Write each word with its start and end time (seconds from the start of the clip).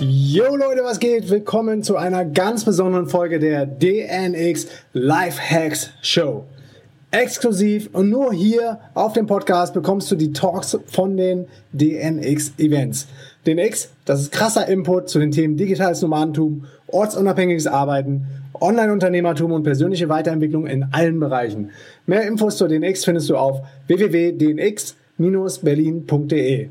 Yo 0.00 0.54
Leute, 0.54 0.84
was 0.84 1.00
geht? 1.00 1.28
Willkommen 1.28 1.82
zu 1.82 1.96
einer 1.96 2.24
ganz 2.24 2.64
besonderen 2.64 3.08
Folge 3.08 3.40
der 3.40 3.66
DNX 3.66 4.68
Life 4.92 5.40
Hacks 5.40 5.90
Show. 6.02 6.44
Exklusiv 7.10 7.90
und 7.92 8.08
nur 8.08 8.32
hier 8.32 8.78
auf 8.94 9.14
dem 9.14 9.26
Podcast 9.26 9.74
bekommst 9.74 10.08
du 10.12 10.14
die 10.14 10.32
Talks 10.32 10.78
von 10.86 11.16
den 11.16 11.48
DNX 11.72 12.52
Events. 12.58 13.08
DNX, 13.44 13.90
das 14.04 14.20
ist 14.20 14.30
krasser 14.30 14.68
Input 14.68 15.08
zu 15.08 15.18
den 15.18 15.32
Themen 15.32 15.56
digitales 15.56 16.00
Nomadentum, 16.00 16.66
ortsunabhängiges 16.86 17.66
Arbeiten, 17.66 18.24
Online-Unternehmertum 18.60 19.50
und 19.50 19.64
persönliche 19.64 20.08
Weiterentwicklung 20.08 20.68
in 20.68 20.84
allen 20.92 21.18
Bereichen. 21.18 21.72
Mehr 22.06 22.24
Infos 22.24 22.56
zur 22.56 22.68
DNX 22.68 23.04
findest 23.04 23.30
du 23.30 23.36
auf 23.36 23.62
www.dnx-berlin.de. 23.88 26.68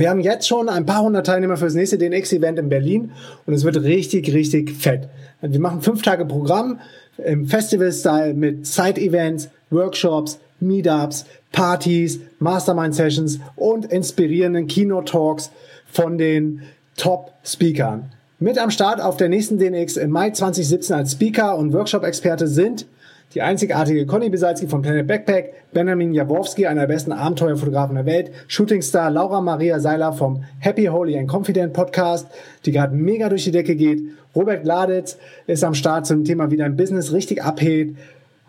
Wir 0.00 0.08
haben 0.08 0.20
jetzt 0.20 0.48
schon 0.48 0.70
ein 0.70 0.86
paar 0.86 1.02
hundert 1.02 1.26
Teilnehmer 1.26 1.58
für 1.58 1.66
das 1.66 1.74
nächste 1.74 1.98
DNX-Event 1.98 2.58
in 2.58 2.70
Berlin 2.70 3.12
und 3.44 3.52
es 3.52 3.64
wird 3.64 3.82
richtig, 3.82 4.32
richtig 4.32 4.70
fett. 4.70 5.10
Wir 5.42 5.60
machen 5.60 5.82
fünf 5.82 6.00
Tage 6.00 6.24
Programm 6.24 6.80
im 7.18 7.46
Festival-Style 7.46 8.32
mit 8.32 8.66
Side-Events, 8.66 9.50
Workshops, 9.68 10.40
Meetups, 10.58 11.26
Partys, 11.52 12.18
Mastermind-Sessions 12.38 13.40
und 13.56 13.92
inspirierenden 13.92 14.68
Keynote-Talks 14.68 15.50
von 15.92 16.16
den 16.16 16.62
Top-Speakern. 16.96 18.10
Mit 18.38 18.56
am 18.56 18.70
Start 18.70 19.02
auf 19.02 19.18
der 19.18 19.28
nächsten 19.28 19.58
DNX 19.58 19.98
im 19.98 20.12
Mai 20.12 20.30
2017 20.30 20.96
als 20.96 21.12
Speaker 21.12 21.58
und 21.58 21.74
Workshop-Experte 21.74 22.48
sind 22.48 22.86
die 23.34 23.42
einzigartige 23.42 24.06
Conny 24.06 24.28
Besalski 24.28 24.66
von 24.66 24.82
Planet 24.82 25.06
Backpack, 25.06 25.52
Benjamin 25.72 26.12
Jaworski, 26.12 26.66
einer 26.66 26.82
der 26.82 26.88
besten 26.88 27.12
Abenteuerfotografen 27.12 27.94
der 27.94 28.06
Welt, 28.06 28.32
Shootingstar 28.48 29.10
Laura 29.10 29.40
Maria 29.40 29.78
Seiler 29.78 30.12
vom 30.12 30.44
Happy, 30.58 30.86
Holy 30.86 31.16
and 31.16 31.28
Confident 31.28 31.72
Podcast, 31.72 32.26
die 32.66 32.72
gerade 32.72 32.94
mega 32.94 33.28
durch 33.28 33.44
die 33.44 33.52
Decke 33.52 33.76
geht. 33.76 34.02
Robert 34.34 34.64
Gladitz 34.64 35.16
ist 35.46 35.62
am 35.62 35.74
Start 35.74 36.06
zum 36.06 36.24
Thema, 36.24 36.50
wie 36.50 36.56
dein 36.56 36.76
Business 36.76 37.12
richtig 37.12 37.42
abhebt 37.42 37.96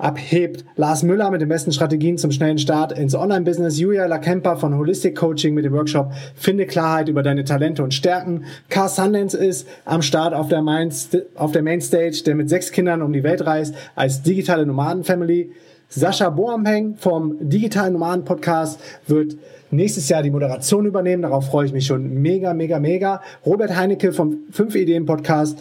abhebt. 0.02 0.66
Lars 0.76 1.04
Müller 1.04 1.30
mit 1.32 1.42
den 1.42 1.50
besten 1.50 1.72
Strategien 1.72 2.18
zum 2.18 2.32
schnellen 2.32 2.58
Start 2.58 2.92
ins 2.92 3.16
Online-Business. 3.16 3.80
Julia 3.80 4.08
Lakemper 4.08 4.58
von 4.58 4.78
Holistic 4.78 5.16
Coaching 5.16 5.54
mit 5.54 5.64
dem 5.64 5.74
Workshop 5.74 6.12
Finde 6.36 6.66
Klarheit 6.66 7.08
über 7.08 7.24
deine 7.24 7.44
Talente 7.44 7.84
und 7.84 7.94
Stärken. 7.94 8.46
Car 8.70 8.90
Sundance 8.90 9.38
ist 9.38 9.68
am 9.86 10.02
Start 10.02 10.34
auf 10.34 10.48
der, 10.48 10.62
Main, 10.62 10.92
auf 11.36 11.52
der 11.52 11.62
Mainstage, 11.62 12.24
der 12.26 12.36
mit 12.36 12.50
sechs 12.50 12.72
Kindern 12.72 13.02
um 13.02 13.14
die 13.14 13.24
Welt 13.24 13.46
reist 13.46 13.76
als 13.96 14.24
digitale 14.24 14.66
Nomaden-Family. 14.66 15.52
Sascha 15.94 16.30
Boampeng 16.30 16.96
vom 16.96 17.36
Digitalen 17.42 17.94
Nomaden 17.94 18.24
Podcast 18.24 18.80
wird 19.08 19.36
nächstes 19.72 20.08
Jahr 20.08 20.24
die 20.24 20.32
Moderation 20.32 20.86
übernehmen. 20.86 21.22
Darauf 21.22 21.48
freue 21.48 21.66
ich 21.66 21.74
mich 21.74 21.86
schon 21.86 22.22
mega, 22.22 22.54
mega, 22.54 22.80
mega. 22.80 23.22
Robert 23.46 23.76
Heinecke 23.76 24.14
vom 24.14 24.38
5 24.52 24.76
Ideen 24.76 25.06
Podcast 25.06 25.60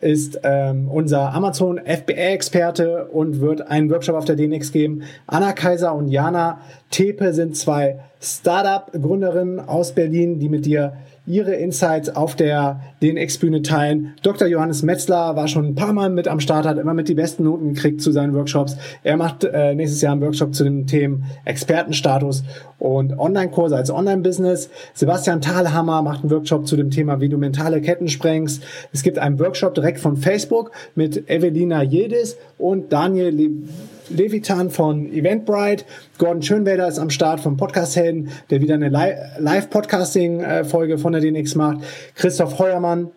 ist 0.00 0.40
ähm, 0.42 0.88
unser 0.88 1.32
Amazon 1.32 1.78
FBA-Experte 1.78 3.06
und 3.06 3.40
wird 3.40 3.68
einen 3.68 3.90
Workshop 3.90 4.16
auf 4.16 4.24
der 4.24 4.36
DNX 4.36 4.72
geben. 4.72 5.02
Anna 5.26 5.52
Kaiser 5.52 5.94
und 5.94 6.08
Jana 6.08 6.60
Tepe 6.90 7.32
sind 7.32 7.56
zwei 7.56 8.00
Startup-Gründerinnen 8.20 9.60
aus 9.60 9.92
Berlin, 9.92 10.38
die 10.38 10.48
mit 10.48 10.66
dir 10.66 10.94
ihre 11.26 11.54
Insights 11.54 12.14
auf 12.14 12.36
der 12.36 12.80
DNX-Bühne 13.02 13.62
teilen. 13.62 14.14
Dr. 14.22 14.46
Johannes 14.46 14.82
Metzler 14.82 15.36
war 15.36 15.48
schon 15.48 15.66
ein 15.66 15.74
paar 15.74 15.92
Mal 15.92 16.10
mit 16.10 16.28
am 16.28 16.40
Start, 16.40 16.66
hat 16.66 16.78
immer 16.78 16.92
mit 16.92 17.08
die 17.08 17.14
besten 17.14 17.44
Noten 17.44 17.72
gekriegt 17.74 18.02
zu 18.02 18.12
seinen 18.12 18.34
Workshops. 18.34 18.76
Er 19.02 19.16
macht 19.16 19.44
äh, 19.44 19.74
nächstes 19.74 20.02
Jahr 20.02 20.12
einen 20.12 20.20
Workshop 20.20 20.54
zu 20.54 20.64
den 20.64 20.86
Themen 20.86 21.24
Expertenstatus 21.44 22.44
und 22.78 23.18
Online-Kurse 23.18 23.74
als 23.76 23.90
Online-Business. 23.90 24.68
Sebastian 24.92 25.40
Thalhammer 25.40 26.02
macht 26.02 26.22
einen 26.22 26.30
Workshop 26.30 26.66
zu 26.66 26.76
dem 26.76 26.90
Thema, 26.90 27.20
wie 27.20 27.30
du 27.30 27.38
mentale 27.38 27.80
Ketten 27.80 28.08
sprengst. 28.08 28.62
Es 28.92 29.02
gibt 29.02 29.18
einen 29.18 29.38
Workshop 29.38 29.74
direkt 29.74 30.00
von 30.00 30.16
Facebook 30.16 30.72
mit 30.94 31.30
Evelina 31.30 31.82
Jedis 31.82 32.36
und 32.58 32.92
Daniel 32.92 33.32
Levitan 34.08 34.70
von 34.70 35.12
Eventbrite. 35.12 35.84
Gordon 36.18 36.42
Schönwälder 36.42 36.88
ist 36.88 36.98
am 36.98 37.10
Start 37.10 37.40
vom 37.40 37.56
Podcast 37.56 37.96
Helden, 37.96 38.30
der 38.50 38.60
wieder 38.60 38.74
eine 38.74 38.88
Live-Podcasting-Folge 38.88 40.98
von 40.98 41.12
der 41.12 41.20
DNX 41.20 41.54
macht. 41.54 41.78
Christoph 42.14 42.58
Heuermann 42.58 43.10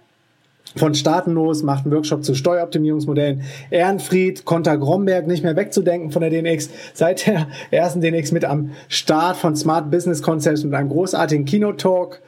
von 0.76 0.94
Staatenlos 0.94 1.64
macht 1.64 1.86
einen 1.86 1.94
Workshop 1.94 2.24
zu 2.24 2.36
Steueroptimierungsmodellen. 2.36 3.42
Ehrenfried, 3.70 4.46
Konter 4.46 4.78
Gromberg 4.78 5.28
nicht 5.28 5.44
mehr 5.44 5.56
wegzudenken 5.56 6.12
von 6.12 6.22
der 6.22 6.30
DNX. 6.30 6.70
Seit 6.94 7.26
der 7.26 7.48
ersten 7.72 8.02
DNX 8.02 8.32
mit 8.32 8.46
am 8.46 8.72
Start 8.88 9.38
von 9.38 9.56
Smart 9.56 9.90
Business 9.90 10.22
Concepts 10.22 10.64
mit 10.64 10.74
einem 10.74 10.90
großartigen 10.90 11.46
Keynote 11.46 11.78
Talk. 11.78 12.22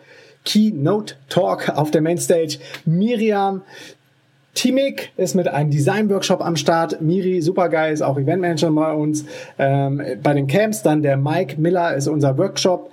Keynote 0.46 1.16
Talk 1.28 1.70
auf 1.70 1.92
der 1.92 2.02
Mainstage. 2.02 2.60
Miriam, 2.86 3.62
Timik 4.60 5.14
ist 5.16 5.36
mit 5.36 5.48
einem 5.48 5.72
Design-Workshop 5.72 6.42
am 6.42 6.58
Start. 6.58 7.00
Miri, 7.00 7.42
supergeil, 7.42 7.94
ist 7.94 8.02
auch 8.02 8.18
Eventmanager 8.18 8.70
bei 8.72 8.92
uns. 8.92 9.24
Ähm, 9.58 10.02
bei 10.22 10.34
den 10.34 10.48
Camps 10.48 10.84
dann 10.84 11.02
der 11.02 11.16
Mike 11.16 11.56
Miller 11.62 11.96
ist 11.96 12.10
unser 12.10 12.38
Workshop 12.38 12.92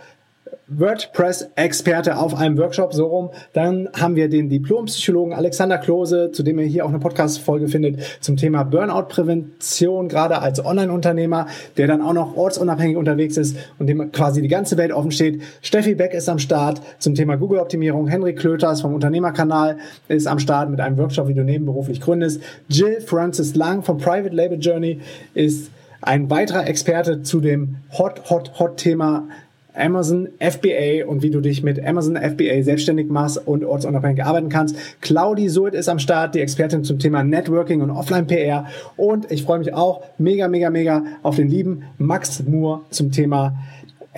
WordPress-Experte 0.68 2.16
auf 2.18 2.34
einem 2.34 2.58
Workshop, 2.58 2.92
so 2.92 3.06
rum. 3.06 3.30
Dann 3.52 3.88
haben 3.98 4.16
wir 4.16 4.28
den 4.28 4.48
Diplompsychologen 4.48 5.32
Alexander 5.32 5.78
Klose, 5.78 6.30
zu 6.32 6.42
dem 6.42 6.58
ihr 6.58 6.66
hier 6.66 6.84
auch 6.84 6.88
eine 6.88 6.98
Podcast-Folge 6.98 7.68
findet, 7.68 8.00
zum 8.20 8.36
Thema 8.36 8.64
Burnout-Prävention, 8.64 10.08
gerade 10.08 10.40
als 10.40 10.64
Online-Unternehmer, 10.64 11.46
der 11.76 11.86
dann 11.86 12.02
auch 12.02 12.12
noch 12.12 12.36
ortsunabhängig 12.36 12.96
unterwegs 12.96 13.36
ist 13.36 13.56
und 13.78 13.86
dem 13.86 14.10
quasi 14.12 14.42
die 14.42 14.48
ganze 14.48 14.76
Welt 14.76 14.92
offen 14.92 15.10
steht. 15.10 15.42
Steffi 15.62 15.94
Beck 15.94 16.14
ist 16.14 16.28
am 16.28 16.38
Start 16.38 16.80
zum 16.98 17.14
Thema 17.14 17.36
Google-Optimierung. 17.36 18.08
Henrik 18.08 18.38
Klöters 18.38 18.80
vom 18.80 18.94
Unternehmerkanal 18.94 19.78
ist 20.08 20.26
am 20.26 20.38
Start 20.38 20.70
mit 20.70 20.80
einem 20.80 20.98
Workshop, 20.98 21.28
wie 21.28 21.34
du 21.34 21.44
nebenberuflich 21.44 22.00
gründest. 22.00 22.42
Jill 22.68 23.00
Francis 23.00 23.54
Lang 23.54 23.82
vom 23.82 23.98
Private 23.98 24.34
Label 24.34 24.58
Journey 24.58 25.00
ist 25.34 25.70
ein 26.02 26.30
weiterer 26.30 26.66
Experte 26.66 27.22
zu 27.22 27.40
dem 27.40 27.76
Hot, 27.98 28.30
Hot, 28.30 28.58
Hot 28.58 28.76
Thema 28.76 29.28
Amazon 29.76 30.28
FBA 30.38 31.06
und 31.06 31.22
wie 31.22 31.31
du 31.31 31.41
dich 31.41 31.62
mit 31.62 31.84
Amazon 31.84 32.16
FBA 32.16 32.62
selbstständig 32.62 33.09
machst 33.09 33.47
und 33.47 33.64
ortsunabhängig 33.64 34.25
arbeiten 34.25 34.48
kannst. 34.48 34.76
Claudi 35.00 35.48
Sult 35.48 35.75
ist 35.75 35.88
am 35.88 35.98
Start, 35.98 36.34
die 36.34 36.41
Expertin 36.41 36.84
zum 36.84 36.98
Thema 36.98 37.22
Networking 37.22 37.82
und 37.82 37.91
Offline-PR. 37.91 38.66
Und 38.97 39.31
ich 39.31 39.42
freue 39.42 39.59
mich 39.59 39.75
auch 39.75 40.03
mega, 40.19 40.48
mega, 40.48 40.70
mega 40.70 41.04
auf 41.22 41.36
den 41.36 41.48
lieben 41.48 41.84
Max 41.98 42.42
Moore 42.44 42.82
zum 42.91 43.12
Thema 43.12 43.56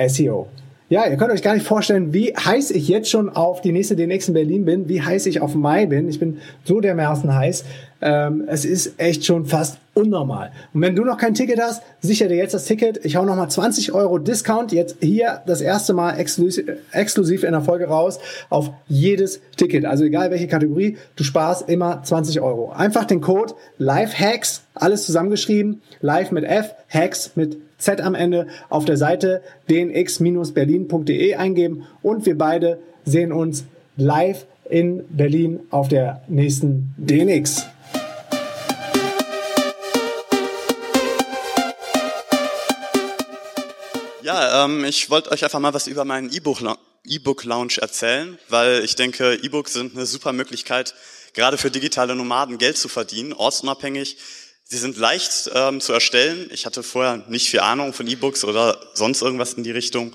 SEO. 0.07 0.47
Ja, 0.91 1.07
ihr 1.07 1.19
könnt 1.19 1.33
euch 1.33 1.43
gar 1.43 1.53
nicht 1.53 1.67
vorstellen, 1.67 2.15
wie 2.15 2.35
heiß 2.35 2.71
ich 2.71 2.89
jetzt 2.89 3.11
schon 3.11 3.29
auf 3.29 3.61
die 3.61 3.73
nächste 3.73 3.95
DNX 3.95 4.29
in 4.29 4.35
Berlin 4.35 4.65
bin, 4.65 4.89
wie 4.89 5.03
heiß 5.03 5.27
ich 5.27 5.43
auf 5.43 5.55
Mai 5.55 5.85
bin. 5.85 6.09
Ich 6.09 6.19
bin 6.19 6.39
so 6.65 6.81
dermaßen 6.81 7.35
heiß. 7.35 7.67
Ähm, 8.01 8.45
es 8.47 8.65
ist 8.65 8.99
echt 8.99 9.27
schon 9.27 9.45
fast 9.45 9.77
unnormal. 9.93 10.51
Und 10.73 10.81
wenn 10.81 10.97
du 10.97 11.05
noch 11.05 11.19
kein 11.19 11.35
Ticket 11.35 11.61
hast, 11.61 11.83
sicher 12.01 12.29
dir 12.29 12.37
jetzt 12.37 12.55
das 12.55 12.65
Ticket. 12.65 13.05
Ich 13.05 13.17
hau 13.17 13.27
nochmal 13.27 13.51
20 13.51 13.93
Euro 13.93 14.17
Discount 14.17 14.73
jetzt 14.73 14.97
hier 15.01 15.43
das 15.47 15.61
erste 15.61 15.93
Mal 15.93 16.19
exklusiv, 16.19 17.43
in 17.45 17.53
der 17.53 17.61
Folge 17.61 17.89
raus 17.89 18.19
auf 18.49 18.71
jedes 18.87 19.43
Ticket. 19.59 19.85
Also 19.85 20.05
egal 20.05 20.31
welche 20.31 20.47
Kategorie, 20.47 20.97
du 21.17 21.23
sparst 21.23 21.69
immer 21.69 22.03
20 22.03 22.41
Euro. 22.41 22.73
Einfach 22.73 23.05
den 23.05 23.21
Code 23.21 23.53
LIFEHACKS, 23.77 24.63
alles 24.73 25.05
zusammengeschrieben, 25.05 25.83
live 26.01 26.31
mit 26.31 26.45
F, 26.45 26.75
Hacks 26.89 27.33
mit 27.35 27.59
Z 27.79 28.01
am 28.01 28.15
Ende 28.15 28.49
auf 28.69 28.85
der 28.85 28.97
Seite 28.97 29.41
dnx-berlin.de 29.71 31.35
eingeben 31.37 31.87
und 32.03 32.27
wir 32.27 32.37
beide 32.37 32.81
sehen 33.05 33.33
uns 33.33 33.65
live 33.97 34.47
in 34.69 35.05
Berlin 35.09 35.61
auf 35.71 35.89
der 35.89 36.23
nächsten 36.29 36.95
DNX. 36.99 37.65
Ja, 44.23 44.65
ähm, 44.65 44.85
ich 44.85 45.09
wollte 45.09 45.31
euch 45.31 45.43
einfach 45.43 45.61
mal 45.61 45.73
was 45.73 45.87
über 45.87 46.05
meinen 46.05 46.31
E-Book-Lounge 46.31 47.79
erzählen, 47.81 48.39
weil 48.49 48.85
ich 48.85 48.95
denke, 48.95 49.35
E-Books 49.35 49.73
sind 49.73 49.95
eine 49.97 50.05
super 50.05 50.33
Möglichkeit, 50.33 50.95
gerade 51.33 51.57
für 51.57 51.71
digitale 51.71 52.15
Nomaden 52.15 52.59
Geld 52.59 52.77
zu 52.77 52.89
verdienen, 52.89 53.33
ortsunabhängig, 53.33 54.19
Sie 54.71 54.77
sind 54.77 54.99
leicht 54.99 55.51
ähm, 55.55 55.81
zu 55.81 55.95
erstellen. 55.95 56.51
Ich 56.53 56.67
hatte 56.67 56.83
vorher 56.83 57.25
nicht 57.29 57.49
viel 57.49 57.61
Ahnung 57.61 57.95
von 57.95 58.07
E-Books 58.07 58.45
oder 58.45 58.79
sonst 58.93 59.23
irgendwas 59.23 59.55
in 59.55 59.65
die 59.65 59.71
Richtung. 59.71 60.15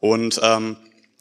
Und 0.00 0.40
ähm, 0.42 0.78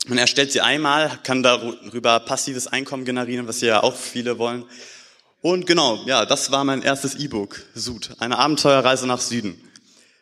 man 0.07 0.17
erstellt 0.17 0.53
sie 0.53 0.61
einmal, 0.61 1.19
kann 1.23 1.43
darüber 1.43 2.21
passives 2.21 2.67
Einkommen 2.67 3.03
generieren, 3.03 3.45
was 3.45 3.59
ja 3.59 3.83
auch 3.83 3.97
viele 3.97 4.37
wollen. 4.37 4.63
Und 5.41 5.67
genau, 5.67 6.01
ja, 6.05 6.25
das 6.25 6.51
war 6.51 6.63
mein 6.63 6.81
erstes 6.81 7.15
E-Book, 7.15 7.61
Sud, 7.75 8.11
eine 8.19 8.37
Abenteuerreise 8.37 9.05
nach 9.05 9.19
Süden. 9.19 9.61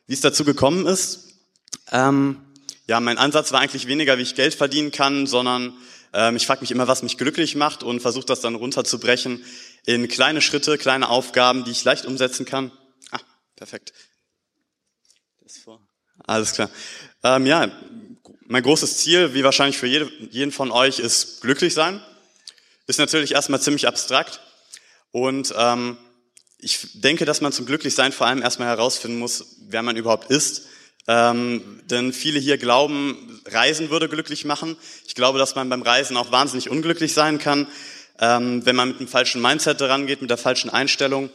Wie 0.08 0.16
es 0.16 0.22
dazu 0.22 0.44
gekommen 0.44 0.88
ist, 0.88 1.36
ähm, 1.92 2.38
ja, 2.88 3.00
mein 3.00 3.20
Ansatz 3.20 3.52
war 3.52 3.60
eigentlich 3.60 3.86
weniger, 3.86 4.18
wie 4.18 4.24
ich 4.24 4.34
Geld 4.34 4.56
verdienen 4.56 4.90
kann, 4.90 5.28
sondern 5.28 5.74
ähm, 6.14 6.36
ich 6.36 6.48
frage 6.48 6.62
mich 6.62 6.72
immer, 6.72 6.88
was 6.88 7.04
mich 7.04 7.20
glücklich 7.20 7.56
macht 7.56 7.84
und 7.84 8.00
versuche 8.00 8.26
das 8.26 8.42
dann 8.42 8.56
runterzubrechen 8.56 9.44
in 9.90 10.08
kleine 10.08 10.40
Schritte, 10.40 10.78
kleine 10.78 11.10
Aufgaben, 11.10 11.64
die 11.64 11.72
ich 11.72 11.84
leicht 11.84 12.06
umsetzen 12.06 12.46
kann. 12.46 12.72
Ah, 13.10 13.20
perfekt. 13.56 13.92
Alles 16.28 16.54
klar. 16.54 16.70
Ähm, 17.24 17.48
ja, 17.48 17.72
mein 18.46 18.62
großes 18.62 18.98
Ziel, 18.98 19.34
wie 19.34 19.44
wahrscheinlich 19.44 19.80
für 19.80 19.88
jede, 19.88 20.12
jeden 20.30 20.52
von 20.52 20.70
euch, 20.70 21.00
ist 21.00 21.42
glücklich 21.42 21.74
sein. 21.74 22.04
Ist 22.86 23.00
natürlich 23.00 23.32
erstmal 23.32 23.62
ziemlich 23.62 23.88
abstrakt. 23.88 24.42
Und 25.10 25.56
ähm, 25.58 25.98
ich 26.60 27.02
denke, 27.02 27.26
dass 27.26 27.42
man 27.42 27.52
zum 27.52 27.66
Glücklichsein 27.66 28.12
vor 28.12 28.28
allem 28.28 28.44
erstmal 28.44 28.68
herausfinden 28.68 29.18
muss, 29.18 29.56
wer 29.70 29.82
man 29.82 29.98
überhaupt 29.98 30.30
ist 30.30 30.68
ähm, 31.10 31.82
denn 31.86 32.14
viele 32.14 32.40
hier 32.40 32.60
glauben, 32.60 33.42
Reisen 33.48 33.90
würde 33.90 34.08
glücklich 34.08 34.46
machen. 34.46 34.78
Ich 35.08 35.16
glaube, 35.16 35.40
dass 35.40 35.56
man 35.56 35.68
beim 35.68 35.82
Reisen 35.82 36.16
auch 36.18 36.32
wahnsinnig 36.32 36.70
unglücklich 36.70 37.14
sein 37.16 37.40
kann, 37.40 37.66
ähm, 38.20 38.66
wenn 38.66 38.76
man 38.76 38.90
mit 38.90 39.00
einem 39.00 39.08
falschen 39.08 39.42
Mindset 39.42 39.82
rangeht, 39.82 40.22
mit 40.22 40.30
der 40.30 40.38
falschen 40.38 40.70
Einstellung. 40.70 41.30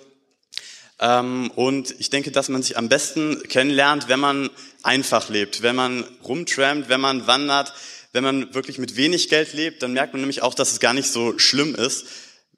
Ähm, 1.00 1.50
und 1.56 1.94
ich 1.98 2.10
denke, 2.10 2.30
dass 2.30 2.48
man 2.48 2.62
sich 2.62 2.76
am 2.76 2.88
besten 2.88 3.42
kennenlernt, 3.48 4.08
wenn 4.08 4.20
man 4.20 4.50
einfach 4.82 5.28
lebt, 5.28 5.62
wenn 5.62 5.76
man 5.76 6.04
rumtrampt, 6.22 6.88
wenn 6.88 7.00
man 7.00 7.26
wandert, 7.26 7.72
wenn 8.12 8.22
man 8.22 8.54
wirklich 8.54 8.78
mit 8.78 8.96
wenig 8.96 9.28
Geld 9.28 9.54
lebt, 9.54 9.82
dann 9.82 9.92
merkt 9.92 10.12
man 10.12 10.20
nämlich 10.20 10.42
auch, 10.42 10.54
dass 10.54 10.72
es 10.72 10.80
gar 10.80 10.94
nicht 10.94 11.10
so 11.10 11.38
schlimm 11.38 11.74
ist. 11.74 12.06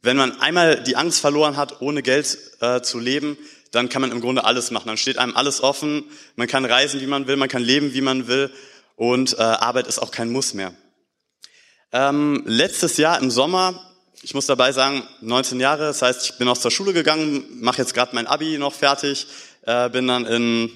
Wenn 0.03 0.17
man 0.17 0.39
einmal 0.41 0.83
die 0.83 0.97
Angst 0.97 1.21
verloren 1.21 1.57
hat, 1.57 1.81
ohne 1.81 2.03
Geld 2.03 2.39
äh, 2.61 2.83
zu 2.83 2.99
leben, 2.99 3.39
dann 3.73 3.89
kann 3.89 4.03
man 4.03 4.13
im 4.13 4.21
Grunde 4.21 4.45
alles 4.45 4.71
machen. 4.71 4.89
Dann 4.89 4.97
steht 4.97 5.19
einem 5.19 5.35
alles 5.35 5.63
offen. 5.63 6.05
Man 6.37 6.47
kann 6.47 6.65
reisen, 6.65 7.01
wie 7.01 7.07
man 7.07 7.27
will, 7.27 7.37
man 7.37 7.49
kann 7.49 7.63
leben, 7.63 7.95
wie 7.95 8.03
man 8.03 8.29
will. 8.29 8.53
Und 8.97 9.39
äh, 9.39 9.43
Arbeit 9.43 9.87
ist 9.87 9.99
auch 9.99 10.11
kein 10.11 10.31
Muss 10.31 10.55
mehr. 10.55 10.75
Ähm, 11.93 12.43
letztes 12.47 12.99
Jahr 12.99 13.21
im 13.21 13.31
Sommer, 13.31 13.96
ich 14.27 14.35
muss 14.35 14.47
dabei 14.47 14.73
sagen, 14.73 15.05
19 15.21 15.61
Jahre, 15.61 15.85
das 15.85 16.03
heißt, 16.03 16.25
ich 16.25 16.37
bin 16.37 16.49
aus 16.49 16.59
der 16.59 16.71
Schule 16.71 16.93
gegangen, 16.93 17.45
mache 17.61 17.79
jetzt 17.79 17.95
gerade 17.95 18.13
mein 18.13 18.27
Abi 18.27 18.59
noch 18.59 18.75
fertig, 18.75 19.29
äh, 19.63 19.89
bin 19.89 20.09
dann 20.09 20.27
in 20.27 20.69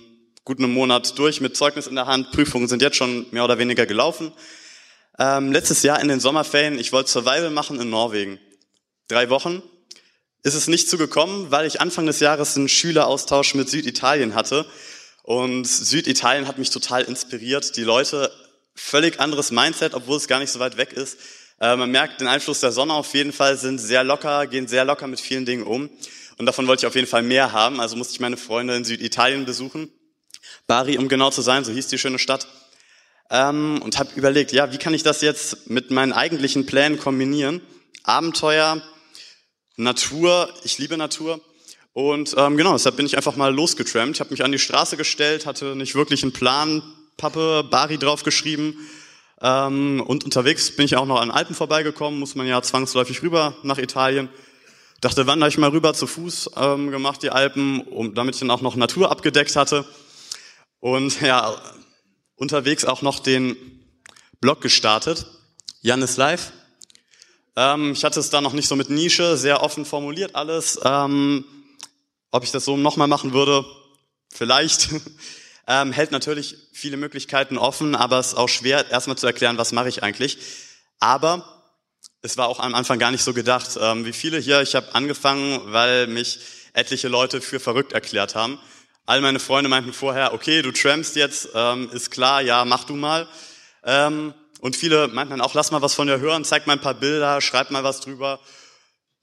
gut 0.45 0.61
einem 0.61 0.73
Monat 0.73 1.19
durch 1.19 1.41
mit 1.41 1.57
Zeugnis 1.57 1.89
in 1.89 1.97
der 1.97 2.07
Hand. 2.07 2.31
Prüfungen 2.31 2.69
sind 2.69 2.81
jetzt 2.81 2.97
schon 2.97 3.27
mehr 3.33 3.43
oder 3.43 3.59
weniger 3.59 3.87
gelaufen. 3.87 4.31
Ähm, 5.19 5.51
letztes 5.51 5.83
Jahr 5.83 6.01
in 6.01 6.07
den 6.07 6.21
Sommerferien, 6.21 6.79
ich 6.79 6.93
wollte 6.93 7.11
Survival 7.11 7.51
machen 7.51 7.81
in 7.81 7.91
Norwegen. 7.91 8.39
Drei 9.09 9.31
Wochen, 9.31 9.65
ist 10.45 10.55
es 10.55 10.69
nicht 10.69 10.89
zugekommen, 10.89 11.51
weil 11.51 11.67
ich 11.67 11.81
Anfang 11.81 12.07
des 12.07 12.21
Jahres 12.21 12.57
einen 12.57 12.69
Schüleraustausch 12.69 13.57
mit 13.57 13.69
Süditalien 13.69 14.37
hatte. 14.37 14.65
Und 15.25 15.65
Süditalien 15.65 16.47
hat 16.47 16.59
mich 16.59 16.71
total 16.71 17.03
inspiriert. 17.03 17.77
Die 17.77 17.83
Leute, 17.83 18.31
völlig 18.77 19.19
anderes 19.19 19.51
Mindset, 19.51 19.95
obwohl 19.95 20.19
es 20.19 20.29
gar 20.29 20.39
nicht 20.39 20.53
so 20.53 20.61
weit 20.61 20.77
weg 20.77 20.93
ist. 20.93 21.19
Äh, 21.61 21.77
man 21.77 21.91
merkt 21.91 22.21
den 22.21 22.29
Einfluss 22.29 22.61
der 22.61 22.73
Sonne 22.73 22.95
auf 22.95 23.13
jeden 23.15 23.33
Fall, 23.33 23.57
sind 23.57 23.79
sehr 23.79 24.03
locker, 24.03 24.47
gehen 24.47 24.67
sehr 24.67 24.85
locker 24.85 25.07
mit 25.07 25.21
vielen 25.21 25.45
Dingen 25.45 25.63
um. 25.63 25.91
Und 26.39 26.47
davon 26.47 26.67
wollte 26.67 26.81
ich 26.81 26.87
auf 26.87 26.95
jeden 26.95 27.07
Fall 27.07 27.23
mehr 27.23 27.53
haben. 27.53 27.81
Also 27.81 27.97
musste 27.97 28.15
ich 28.15 28.21
meine 28.21 28.39
Freunde 28.39 28.75
in 28.75 28.85
Süditalien 28.85 29.45
besuchen. 29.45 29.93
Bari, 30.67 30.97
um 30.97 31.09
genau 31.09 31.31
zu 31.31 31.43
sein, 31.43 31.65
so 31.65 31.73
hieß 31.73 31.89
die 31.89 31.99
schöne 31.99 32.19
Stadt. 32.19 32.47
Ähm, 33.31 33.81
und 33.83 33.99
habe 33.99 34.11
überlegt, 34.17 34.53
ja, 34.53 34.73
wie 34.73 34.79
kann 34.79 34.95
ich 34.95 35.03
das 35.03 35.21
jetzt 35.21 35.69
mit 35.69 35.91
meinen 35.91 36.13
eigentlichen 36.13 36.65
Plänen 36.65 36.99
kombinieren? 36.99 37.61
Abenteuer, 38.05 38.83
Natur, 39.77 40.53
ich 40.65 40.79
liebe 40.79 40.97
Natur. 40.97 41.41
Und 41.93 42.35
ähm, 42.39 42.57
genau, 42.57 42.73
deshalb 42.73 42.97
bin 42.97 43.07
ich 43.07 43.17
einfach 43.17 43.37
mal 43.37 43.55
losgetrampt. 43.55 44.17
Ich 44.17 44.21
habe 44.21 44.31
mich 44.31 44.43
an 44.43 44.53
die 44.53 44.59
Straße 44.59 44.97
gestellt, 44.97 45.45
hatte 45.45 45.77
nicht 45.77 45.95
wirklich 45.95 46.23
einen 46.23 46.33
Plan, 46.33 46.83
Pappe, 47.19 47.65
Bari 47.71 47.99
draufgeschrieben. 47.99 48.77
Ähm, 49.43 50.03
und 50.07 50.25
unterwegs 50.25 50.75
bin 50.77 50.85
ich 50.85 50.97
auch 50.97 51.07
noch 51.07 51.21
an 51.21 51.31
Alpen 51.31 51.55
vorbeigekommen, 51.55 52.21
muss 52.21 52.35
man 52.35 52.47
ja 52.47 52.61
zwangsläufig 52.61 53.23
rüber 53.23 53.57
nach 53.63 53.79
Italien. 53.79 54.29
Dachte, 55.01 55.27
wandere 55.27 55.49
ich 55.49 55.57
mal 55.57 55.71
rüber 55.71 55.95
zu 55.95 56.07
Fuß 56.07 56.51
ähm, 56.57 56.91
gemacht, 56.91 57.23
die 57.23 57.31
Alpen, 57.31 57.81
um, 57.81 58.15
damit 58.15 58.35
ich 58.35 58.41
dann 58.41 58.51
auch 58.51 58.61
noch 58.61 58.77
Natur 58.77 59.11
abgedeckt 59.11 59.57
hatte. 59.57 59.87
Und 60.79 61.21
ja, 61.23 61.57
unterwegs 62.37 62.85
auch 62.85 63.01
noch 63.01 63.19
den 63.19 63.57
Blog 64.41 64.61
gestartet. 64.61 65.27
Jan 65.81 66.03
ist 66.03 66.19
live. 66.19 66.53
Ähm, 67.57 67.93
ich 67.93 68.05
hatte 68.05 68.21
es 68.21 68.29
da 68.29 68.43
noch 68.43 68.53
nicht 68.53 68.69
so 68.69 68.77
mit 68.77 68.91
Nische, 68.91 69.39
sehr 69.39 69.63
offen 69.63 69.87
formuliert 69.87 70.35
alles. 70.35 70.79
Ähm, 70.85 71.45
ob 72.31 72.45
ich 72.45 72.51
das 72.51 72.67
so 72.67 72.77
nochmal 72.77 73.09
machen 73.09 73.33
würde, 73.33 73.65
vielleicht. 74.31 74.91
ähm, 75.71 75.93
hält 75.93 76.11
natürlich 76.11 76.57
viele 76.73 76.97
Möglichkeiten 76.97 77.57
offen, 77.57 77.95
aber 77.95 78.19
es 78.19 78.29
ist 78.29 78.35
auch 78.35 78.49
schwer, 78.49 78.91
erstmal 78.91 79.17
zu 79.17 79.29
erklären, 79.29 79.57
was 79.57 79.71
mache 79.71 79.89
ich 79.89 80.03
eigentlich. 80.03 80.37
Aber 80.99 81.63
es 82.23 82.37
war 82.37 82.49
auch 82.49 82.59
am 82.59 82.75
Anfang 82.75 82.99
gar 82.99 83.13
nicht 83.13 83.23
so 83.23 83.33
gedacht. 83.33 83.79
Ähm, 83.81 84.05
wie 84.05 84.13
viele 84.13 84.39
hier, 84.39 84.63
ich 84.63 84.75
habe 84.75 84.93
angefangen, 84.97 85.61
weil 85.67 86.09
mich 86.09 86.41
etliche 86.73 87.07
Leute 87.07 87.41
für 87.41 87.61
verrückt 87.61 87.93
erklärt 87.93 88.35
haben. 88.35 88.59
All 89.07 89.21
meine 89.21 89.39
Freunde 89.39 89.71
meinten 89.71 89.93
vorher, 89.93 90.35
okay, 90.35 90.61
du 90.63 90.73
trampst 90.73 91.15
jetzt, 91.15 91.51
ähm, 91.55 91.89
ist 91.93 92.11
klar, 92.11 92.43
ja, 92.43 92.65
mach 92.65 92.83
du 92.83 92.97
mal. 92.97 93.29
Ähm, 93.85 94.35
und 94.61 94.75
viele 94.75 95.07
meinten 95.07 95.31
dann 95.31 95.41
auch, 95.41 95.55
lass 95.55 95.71
mal 95.71 95.83
was 95.83 95.95
von 95.95 96.09
dir 96.09 96.19
hören, 96.19 96.45
zeig 96.45 96.67
mal 96.67 96.73
ein 96.73 96.81
paar 96.81 96.95
Bilder, 96.95 97.41
schreib 97.41 97.71
mal 97.71 97.85
was 97.85 98.01
drüber. 98.01 98.41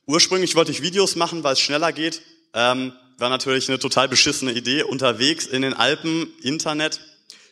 Ursprünglich 0.06 0.56
wollte 0.56 0.72
ich 0.72 0.82
Videos 0.82 1.18
machen, 1.18 1.44
weil 1.44 1.54
es 1.54 1.60
schneller 1.60 1.92
geht. 1.92 2.22
Ähm, 2.54 2.94
war 3.18 3.30
natürlich 3.30 3.68
eine 3.68 3.80
total 3.80 4.08
beschissene 4.08 4.52
Idee. 4.52 4.84
Unterwegs 4.84 5.46
in 5.46 5.64
den 5.64 5.74
Alpen, 5.74 6.32
Internet, 6.42 7.02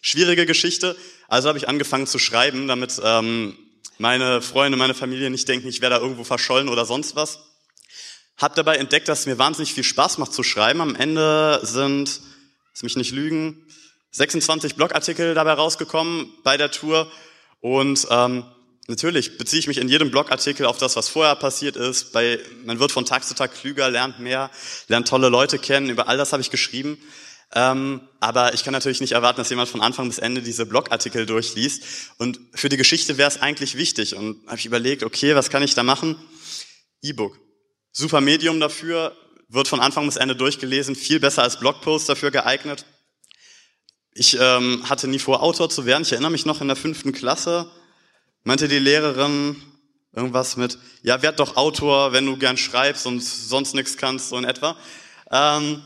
schwierige 0.02 0.46
Geschichte. 0.46 0.96
Also 1.28 1.48
habe 1.48 1.58
ich 1.58 1.68
angefangen 1.68 2.08
zu 2.08 2.20
schreiben, 2.20 2.68
damit 2.68 3.02
ähm, 3.04 3.58
meine 3.98 4.42
Freunde, 4.42 4.78
meine 4.78 4.94
Familie 4.94 5.30
nicht 5.30 5.48
denken, 5.48 5.68
ich 5.68 5.82
wäre 5.82 5.96
da 5.96 6.00
irgendwo 6.00 6.24
verschollen 6.24 6.70
oder 6.70 6.86
sonst 6.86 7.16
was. 7.16 7.40
Hab 8.38 8.54
dabei 8.56 8.76
entdeckt, 8.78 9.08
dass 9.08 9.22
es 9.22 9.26
mir 9.26 9.40
wahnsinnig 9.40 9.74
viel 9.74 9.84
Spaß 9.84 10.18
macht 10.18 10.34
zu 10.34 10.44
schreiben. 10.44 10.82
Am 10.82 10.96
Ende 10.96 11.60
sind, 11.64 12.22
lass 12.74 12.84
mich 12.84 12.98
nicht 12.98 13.12
lügen, 13.12 13.66
26 14.12 14.76
Blogartikel 14.76 15.34
dabei 15.34 15.54
rausgekommen 15.54 16.32
bei 16.44 16.58
der 16.58 16.70
Tour 16.70 17.12
und 17.62 18.06
ähm, 18.10 18.46
natürlich 18.88 19.38
beziehe 19.38 19.60
ich 19.60 19.68
mich 19.68 19.78
in 19.78 19.90
jedem 19.90 20.12
Blogartikel 20.12 20.66
auf 20.66 20.78
das, 20.78 20.96
was 20.96 21.10
vorher 21.10 21.36
passiert 21.36 21.76
ist. 21.76 22.12
Bei, 22.12 22.40
man 22.66 22.80
wird 22.80 22.92
von 22.92 23.06
Tag 23.06 23.26
zu 23.26 23.34
Tag 23.34 23.54
klüger, 23.54 23.90
lernt 23.90 24.20
mehr, 24.20 24.52
lernt 24.88 25.08
tolle 25.08 25.30
Leute 25.30 25.60
kennen. 25.60 25.90
Über 25.90 26.08
all 26.08 26.18
das 26.18 26.34
habe 26.34 26.42
ich 26.42 26.52
geschrieben. 26.52 26.98
Ähm, 27.54 28.02
aber 28.20 28.54
ich 28.54 28.64
kann 28.64 28.74
natürlich 28.74 29.02
nicht 29.02 29.14
erwarten, 29.14 29.38
dass 29.38 29.50
jemand 29.50 29.70
von 29.70 29.82
Anfang 29.82 30.08
bis 30.08 30.18
Ende 30.18 30.42
diese 30.42 30.66
Blogartikel 30.66 31.26
durchliest. 31.26 31.84
Und 32.18 32.40
für 32.54 32.70
die 32.70 32.78
Geschichte 32.78 33.18
wäre 33.18 33.30
es 33.30 33.42
eigentlich 33.42 33.78
wichtig. 33.78 34.16
Und 34.16 34.46
habe 34.48 34.58
ich 34.58 34.66
überlegt, 34.66 35.04
okay, 35.04 35.36
was 35.36 35.50
kann 35.50 35.64
ich 35.64 35.74
da 35.76 35.84
machen? 35.84 36.18
E-Book. 37.02 37.40
Super 37.92 38.20
Medium 38.20 38.60
dafür, 38.60 39.16
wird 39.48 39.68
von 39.68 39.80
Anfang 39.80 40.06
bis 40.06 40.16
Ende 40.16 40.36
durchgelesen, 40.36 40.96
viel 40.96 41.20
besser 41.20 41.44
als 41.44 41.60
Blogpost 41.60 42.10
dafür 42.10 42.32
geeignet. 42.32 42.86
Ich 44.12 44.38
ähm, 44.40 44.90
hatte 44.90 45.08
nie 45.08 45.20
vor, 45.20 45.44
Autor 45.44 45.70
zu 45.70 45.86
werden. 45.86 46.04
Ich 46.04 46.12
erinnere 46.12 46.32
mich 46.32 46.46
noch 46.46 46.62
in 46.62 46.68
der 46.68 46.78
fünften 46.78 47.12
Klasse, 47.12 47.70
meinte 48.46 48.70
die 48.70 48.80
Lehrerin 48.80 49.62
irgendwas 50.14 50.56
mit, 50.56 50.78
ja, 51.02 51.22
werd 51.22 51.40
doch 51.40 51.58
Autor, 51.58 52.14
wenn 52.14 52.26
du 52.26 52.38
gern 52.38 52.56
schreibst 52.56 53.06
und 53.06 53.22
sonst 53.22 53.76
nichts 53.76 53.98
kannst, 53.98 54.30
so 54.30 54.38
in 54.38 54.46
etwa. 54.46 54.78
Ähm, 55.30 55.82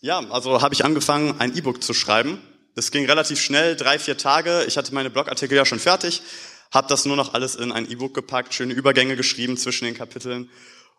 ja, 0.00 0.20
also 0.30 0.62
habe 0.62 0.74
ich 0.74 0.84
angefangen, 0.84 1.38
ein 1.38 1.54
E-Book 1.54 1.82
zu 1.82 1.92
schreiben. 1.92 2.40
Das 2.74 2.90
ging 2.92 3.04
relativ 3.04 3.40
schnell, 3.40 3.76
drei, 3.76 3.98
vier 3.98 4.16
Tage. 4.16 4.64
Ich 4.66 4.78
hatte 4.78 4.94
meine 4.94 5.10
Blogartikel 5.10 5.56
ja 5.56 5.66
schon 5.66 5.80
fertig, 5.80 6.22
habe 6.70 6.88
das 6.88 7.04
nur 7.04 7.16
noch 7.16 7.34
alles 7.34 7.56
in 7.56 7.72
ein 7.72 7.90
E-Book 7.90 8.14
gepackt, 8.14 8.54
schöne 8.54 8.72
Übergänge 8.72 9.16
geschrieben 9.16 9.56
zwischen 9.56 9.84
den 9.84 9.94
Kapiteln. 9.94 10.48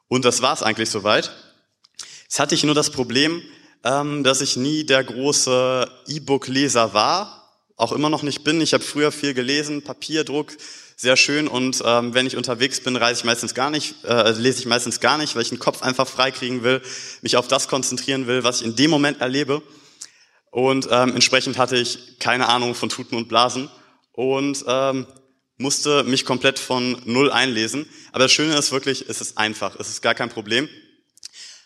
Und 0.09 0.25
das 0.25 0.41
war's 0.41 0.61
eigentlich 0.61 0.89
soweit. 0.89 1.31
Jetzt 2.23 2.39
hatte 2.39 2.55
ich 2.55 2.63
nur 2.63 2.75
das 2.75 2.91
Problem, 2.91 3.41
ähm, 3.85 4.23
dass 4.23 4.41
ich 4.41 4.57
nie 4.57 4.83
der 4.83 5.03
große 5.03 5.89
E-Book-Leser 6.07 6.93
war, 6.93 7.39
auch 7.77 7.93
immer 7.93 8.09
noch 8.09 8.23
nicht 8.23 8.43
bin. 8.43 8.59
Ich 8.59 8.73
habe 8.73 8.83
früher 8.83 9.11
viel 9.11 9.33
gelesen, 9.33 9.81
Papierdruck, 9.81 10.51
sehr 10.99 11.15
schön. 11.15 11.47
Und 11.47 11.81
ähm, 11.85 12.13
wenn 12.13 12.27
ich 12.27 12.35
unterwegs 12.35 12.81
bin, 12.81 12.97
reise 12.97 13.21
ich 13.21 13.23
meistens 13.23 13.53
gar 13.53 13.69
nicht, 13.69 14.03
äh, 14.03 14.31
lese 14.31 14.59
ich 14.59 14.65
meistens 14.65 14.99
gar 14.99 15.17
nicht, 15.17 15.33
weil 15.33 15.43
ich 15.43 15.49
den 15.49 15.57
Kopf 15.57 15.81
einfach 15.81 16.05
freikriegen 16.05 16.61
will, 16.61 16.81
mich 17.21 17.37
auf 17.37 17.47
das 17.47 17.69
konzentrieren 17.69 18.27
will, 18.27 18.43
was 18.43 18.59
ich 18.59 18.67
in 18.67 18.75
dem 18.75 18.91
Moment 18.91 19.21
erlebe. 19.21 19.63
Und 20.51 20.89
ähm, 20.91 21.13
entsprechend 21.13 21.57
hatte 21.57 21.77
ich 21.77 22.19
keine 22.19 22.49
Ahnung 22.49 22.75
von 22.75 22.89
Tuten 22.89 23.15
und 23.15 23.29
Blasen 23.29 23.69
und 24.11 24.65
ähm, 24.67 25.07
musste 25.57 26.03
mich 26.03 26.25
komplett 26.25 26.59
von 26.59 27.01
Null 27.05 27.31
einlesen. 27.31 27.87
Aber 28.11 28.25
das 28.25 28.33
Schöne 28.33 28.57
ist 28.57 28.73
wirklich, 28.73 29.07
es 29.07 29.21
ist 29.21 29.37
einfach, 29.37 29.79
es 29.79 29.87
ist 29.87 30.01
gar 30.01 30.15
kein 30.15 30.29
Problem. 30.29 30.67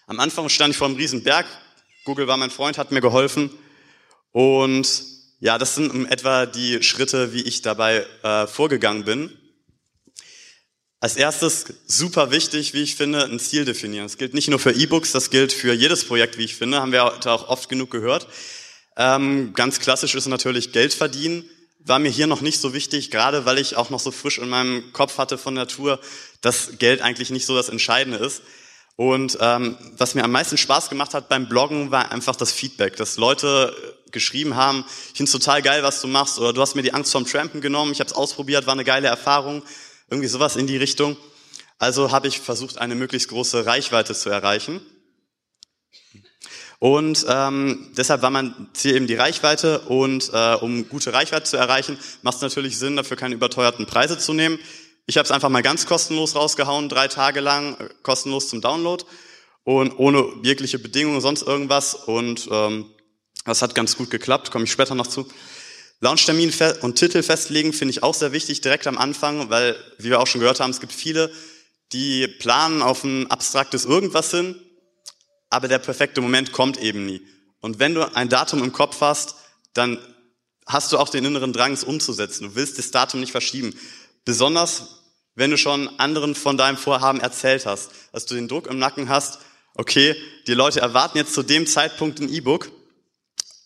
Am 0.05 0.19
Anfang 0.19 0.47
stand 0.47 0.71
ich 0.71 0.77
vor 0.77 0.87
einem 0.87 0.97
riesen 0.97 1.23
Berg, 1.23 1.47
Google 2.03 2.27
war 2.27 2.37
mein 2.37 2.51
Freund, 2.51 2.77
hat 2.77 2.91
mir 2.91 3.01
geholfen. 3.01 3.49
Und 4.31 5.12
ja, 5.43 5.57
das 5.57 5.75
sind 5.75 5.93
in 5.93 6.05
etwa 6.05 6.45
die 6.45 6.81
Schritte, 6.83 7.33
wie 7.33 7.41
ich 7.41 7.61
dabei 7.61 8.05
äh, 8.23 8.47
vorgegangen 8.47 9.03
bin. 9.03 9.29
Als 11.01 11.17
erstes 11.17 11.65
super 11.85 12.31
wichtig, 12.31 12.73
wie 12.73 12.81
ich 12.81 12.95
finde, 12.95 13.25
ein 13.25 13.41
Ziel 13.41 13.65
definieren. 13.65 14.05
Das 14.05 14.17
gilt 14.17 14.33
nicht 14.33 14.47
nur 14.47 14.57
für 14.57 14.71
E-Books, 14.71 15.11
das 15.11 15.31
gilt 15.31 15.51
für 15.51 15.73
jedes 15.73 16.05
Projekt, 16.05 16.37
wie 16.37 16.45
ich 16.45 16.55
finde, 16.55 16.79
haben 16.79 16.93
wir 16.93 17.03
heute 17.03 17.29
auch 17.29 17.49
oft 17.49 17.67
genug 17.67 17.91
gehört. 17.91 18.25
Ähm, 18.95 19.53
ganz 19.53 19.81
klassisch 19.81 20.15
ist 20.15 20.27
natürlich 20.27 20.71
Geld 20.71 20.93
verdienen. 20.93 21.43
War 21.79 21.99
mir 21.99 22.09
hier 22.09 22.27
noch 22.27 22.39
nicht 22.39 22.61
so 22.61 22.73
wichtig, 22.73 23.11
gerade 23.11 23.43
weil 23.43 23.57
ich 23.57 23.75
auch 23.75 23.89
noch 23.89 23.99
so 23.99 24.11
frisch 24.11 24.37
in 24.37 24.47
meinem 24.47 24.93
Kopf 24.93 25.17
hatte 25.17 25.37
von 25.37 25.53
Natur, 25.53 25.99
dass 26.39 26.77
Geld 26.79 27.01
eigentlich 27.01 27.31
nicht 27.31 27.45
so 27.45 27.53
das 27.53 27.67
Entscheidende 27.67 28.17
ist. 28.17 28.43
Und 28.95 29.37
ähm, 29.41 29.77
was 29.97 30.15
mir 30.15 30.23
am 30.23 30.31
meisten 30.31 30.55
Spaß 30.55 30.87
gemacht 30.87 31.13
hat 31.13 31.27
beim 31.27 31.49
Bloggen, 31.49 31.91
war 31.91 32.13
einfach 32.13 32.37
das 32.37 32.53
Feedback, 32.53 32.95
dass 32.95 33.17
Leute 33.17 33.75
geschrieben 34.13 34.55
haben, 34.55 34.85
ich 35.11 35.17
finde 35.17 35.31
total 35.31 35.61
geil, 35.61 35.83
was 35.83 36.01
du 36.01 36.07
machst, 36.07 36.39
oder 36.39 36.53
du 36.53 36.61
hast 36.61 36.75
mir 36.75 36.83
die 36.83 36.93
Angst 36.93 37.11
vom 37.11 37.25
Trampen 37.25 37.59
genommen, 37.59 37.91
ich 37.91 37.99
habe 37.99 38.09
es 38.09 38.15
ausprobiert, 38.15 38.65
war 38.65 38.73
eine 38.73 38.85
geile 38.85 39.07
Erfahrung, 39.07 39.63
irgendwie 40.09 40.29
sowas 40.29 40.55
in 40.55 40.67
die 40.67 40.77
Richtung. 40.77 41.17
Also 41.79 42.11
habe 42.11 42.27
ich 42.27 42.39
versucht, 42.39 42.77
eine 42.77 42.95
möglichst 42.95 43.27
große 43.27 43.65
Reichweite 43.65 44.15
zu 44.15 44.29
erreichen. 44.29 44.79
Und 46.79 47.25
ähm, 47.29 47.91
deshalb 47.97 48.21
war 48.21 48.29
mein 48.29 48.69
Ziel 48.73 48.95
eben 48.95 49.07
die 49.07 49.15
Reichweite 49.15 49.79
und 49.79 50.29
äh, 50.33 50.55
um 50.55 50.89
gute 50.89 51.13
Reichweite 51.13 51.45
zu 51.45 51.55
erreichen, 51.55 51.97
macht 52.23 52.35
es 52.35 52.41
natürlich 52.41 52.77
Sinn, 52.77 52.97
dafür 52.97 53.15
keine 53.15 53.35
überteuerten 53.35 53.85
Preise 53.85 54.17
zu 54.17 54.33
nehmen. 54.33 54.59
Ich 55.05 55.17
habe 55.17 55.25
es 55.25 55.31
einfach 55.31 55.47
mal 55.47 55.63
ganz 55.63 55.85
kostenlos 55.85 56.35
rausgehauen, 56.35 56.89
drei 56.89 57.07
Tage 57.07 57.39
lang, 57.39 57.77
äh, 57.79 57.89
kostenlos 58.01 58.49
zum 58.49 58.59
Download 58.59 59.03
und 59.63 59.97
ohne 59.97 60.25
jegliche 60.43 60.77
Bedingungen, 60.77 61.21
sonst 61.21 61.43
irgendwas. 61.43 61.95
Und 61.95 62.49
ähm, 62.51 62.92
das 63.45 63.61
hat 63.61 63.75
ganz 63.75 63.97
gut 63.97 64.09
geklappt, 64.09 64.51
komme 64.51 64.65
ich 64.65 64.71
später 64.71 64.95
noch 64.95 65.07
zu. 65.07 65.27
Launchtermin 65.99 66.51
und 66.81 66.95
Titel 66.95 67.23
festlegen 67.23 67.71
finde 67.71 67.91
ich 67.91 68.03
auch 68.03 68.13
sehr 68.13 68.31
wichtig 68.33 68.61
direkt 68.61 68.87
am 68.87 68.97
Anfang, 68.97 69.49
weil, 69.49 69.75
wie 69.97 70.09
wir 70.09 70.19
auch 70.19 70.27
schon 70.27 70.41
gehört 70.41 70.59
haben, 70.59 70.71
es 70.71 70.81
gibt 70.81 70.93
viele, 70.93 71.31
die 71.93 72.27
planen 72.27 72.81
auf 72.81 73.03
ein 73.03 73.29
abstraktes 73.31 73.85
Irgendwas 73.85 74.31
hin, 74.31 74.59
aber 75.49 75.67
der 75.67 75.79
perfekte 75.79 76.19
Moment 76.19 76.51
kommt 76.51 76.77
eben 76.77 77.05
nie. 77.05 77.21
Und 77.61 77.79
wenn 77.79 77.93
du 77.93 78.03
ein 78.15 78.27
Datum 78.27 78.63
im 78.63 78.73
Kopf 78.73 78.99
hast, 78.99 79.35
dann 79.73 79.97
hast 80.65 80.91
du 80.91 80.97
auch 80.97 81.09
den 81.09 81.23
inneren 81.23 81.53
Drang, 81.53 81.71
es 81.71 81.83
umzusetzen. 81.83 82.49
Du 82.49 82.55
willst 82.55 82.77
das 82.77 82.91
Datum 82.91 83.19
nicht 83.19 83.31
verschieben. 83.31 83.73
Besonders, 84.25 85.03
wenn 85.35 85.51
du 85.51 85.57
schon 85.57 85.87
anderen 85.99 86.35
von 86.35 86.57
deinem 86.57 86.77
Vorhaben 86.77 87.21
erzählt 87.21 87.65
hast, 87.65 87.91
dass 88.11 88.25
du 88.25 88.35
den 88.35 88.47
Druck 88.47 88.67
im 88.67 88.79
Nacken 88.79 89.09
hast, 89.09 89.39
okay, 89.75 90.15
die 90.47 90.53
Leute 90.53 90.81
erwarten 90.81 91.17
jetzt 91.17 91.33
zu 91.33 91.43
dem 91.43 91.67
Zeitpunkt 91.67 92.19
ein 92.19 92.29
E-Book 92.29 92.69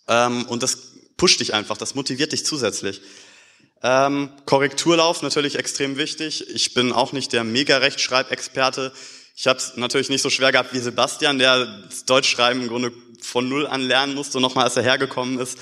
ähm, 0.07 0.45
und 0.45 0.63
das 0.63 0.77
pusht 1.17 1.39
dich 1.39 1.53
einfach, 1.53 1.77
das 1.77 1.95
motiviert 1.95 2.31
dich 2.31 2.45
zusätzlich. 2.45 3.01
Ähm, 3.83 4.29
Korrekturlauf 4.45 5.21
natürlich 5.21 5.55
extrem 5.55 5.97
wichtig. 5.97 6.49
Ich 6.49 6.73
bin 6.73 6.91
auch 6.91 7.13
nicht 7.13 7.33
der 7.33 7.43
Mega-Rechtschreibexperte. 7.43 8.91
Ich 9.35 9.45
habe 9.45 9.59
es 9.59 9.77
natürlich 9.77 10.09
nicht 10.09 10.23
so 10.23 10.29
schwer 10.29 10.51
gehabt 10.51 10.73
wie 10.73 10.79
Sebastian, 10.79 11.37
der 11.37 11.65
das 11.87 12.05
Deutschschreiben 12.05 12.63
im 12.63 12.69
Grunde 12.69 12.91
von 13.21 13.47
Null 13.47 13.67
an 13.67 13.81
lernen 13.81 14.15
musste, 14.15 14.39
nochmal 14.39 14.63
als 14.65 14.77
er 14.77 14.83
hergekommen 14.83 15.39
ist. 15.39 15.59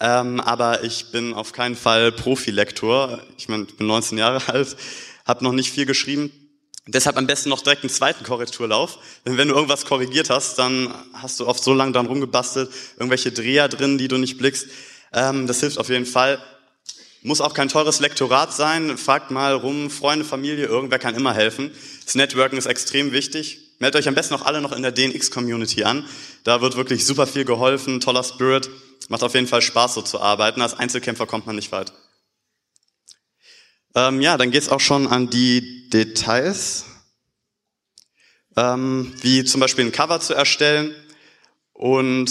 Ähm, 0.00 0.40
aber 0.40 0.82
ich 0.82 1.12
bin 1.12 1.32
auf 1.32 1.52
keinen 1.52 1.76
Fall 1.76 2.10
Profilektor. 2.10 3.20
Ich 3.38 3.48
meine, 3.48 3.66
ich 3.68 3.76
bin 3.76 3.86
19 3.86 4.18
Jahre 4.18 4.42
alt, 4.52 4.76
habe 5.24 5.44
noch 5.44 5.52
nicht 5.52 5.70
viel 5.70 5.86
geschrieben. 5.86 6.32
Deshalb 6.86 7.16
am 7.16 7.28
besten 7.28 7.48
noch 7.48 7.60
direkt 7.60 7.84
einen 7.84 7.90
zweiten 7.90 8.24
Korrekturlauf. 8.24 8.98
Denn 9.24 9.36
wenn 9.36 9.48
du 9.48 9.54
irgendwas 9.54 9.84
korrigiert 9.84 10.30
hast, 10.30 10.58
dann 10.58 10.92
hast 11.12 11.38
du 11.38 11.46
oft 11.46 11.62
so 11.62 11.74
lange 11.74 11.92
dran 11.92 12.06
rumgebastelt, 12.06 12.70
irgendwelche 12.96 13.30
Dreher 13.30 13.68
drin, 13.68 13.98
die 13.98 14.08
du 14.08 14.18
nicht 14.18 14.36
blickst. 14.38 14.66
Ähm, 15.12 15.46
das 15.46 15.60
hilft 15.60 15.78
auf 15.78 15.88
jeden 15.88 16.06
Fall. 16.06 16.42
Muss 17.22 17.40
auch 17.40 17.54
kein 17.54 17.68
teures 17.68 18.00
Lektorat 18.00 18.52
sein. 18.52 18.98
Fragt 18.98 19.30
mal 19.30 19.54
rum, 19.54 19.90
Freunde, 19.90 20.24
Familie, 20.24 20.66
irgendwer 20.66 20.98
kann 20.98 21.14
immer 21.14 21.32
helfen. 21.32 21.70
Das 22.04 22.16
Networking 22.16 22.58
ist 22.58 22.66
extrem 22.66 23.12
wichtig. 23.12 23.60
Meldet 23.78 24.00
euch 24.00 24.08
am 24.08 24.16
besten 24.16 24.34
auch 24.34 24.42
alle 24.42 24.60
noch 24.60 24.72
in 24.72 24.82
der 24.82 24.90
DNX-Community 24.90 25.84
an. 25.84 26.04
Da 26.42 26.60
wird 26.62 26.76
wirklich 26.76 27.06
super 27.06 27.28
viel 27.28 27.44
geholfen, 27.44 28.00
toller 28.00 28.24
Spirit. 28.24 28.68
Macht 29.08 29.22
auf 29.22 29.34
jeden 29.34 29.46
Fall 29.46 29.62
Spaß, 29.62 29.94
so 29.94 30.02
zu 30.02 30.20
arbeiten. 30.20 30.60
Als 30.60 30.74
Einzelkämpfer 30.74 31.26
kommt 31.26 31.46
man 31.46 31.54
nicht 31.54 31.70
weit. 31.70 31.92
Ähm, 33.94 34.20
ja, 34.20 34.38
dann 34.38 34.50
geht's 34.50 34.68
auch 34.68 34.80
schon 34.80 35.06
an 35.06 35.28
die 35.28 35.88
Details, 35.90 36.86
ähm, 38.56 39.12
wie 39.20 39.44
zum 39.44 39.60
Beispiel 39.60 39.84
ein 39.84 39.92
Cover 39.92 40.20
zu 40.20 40.34
erstellen 40.34 40.94
und 41.72 42.30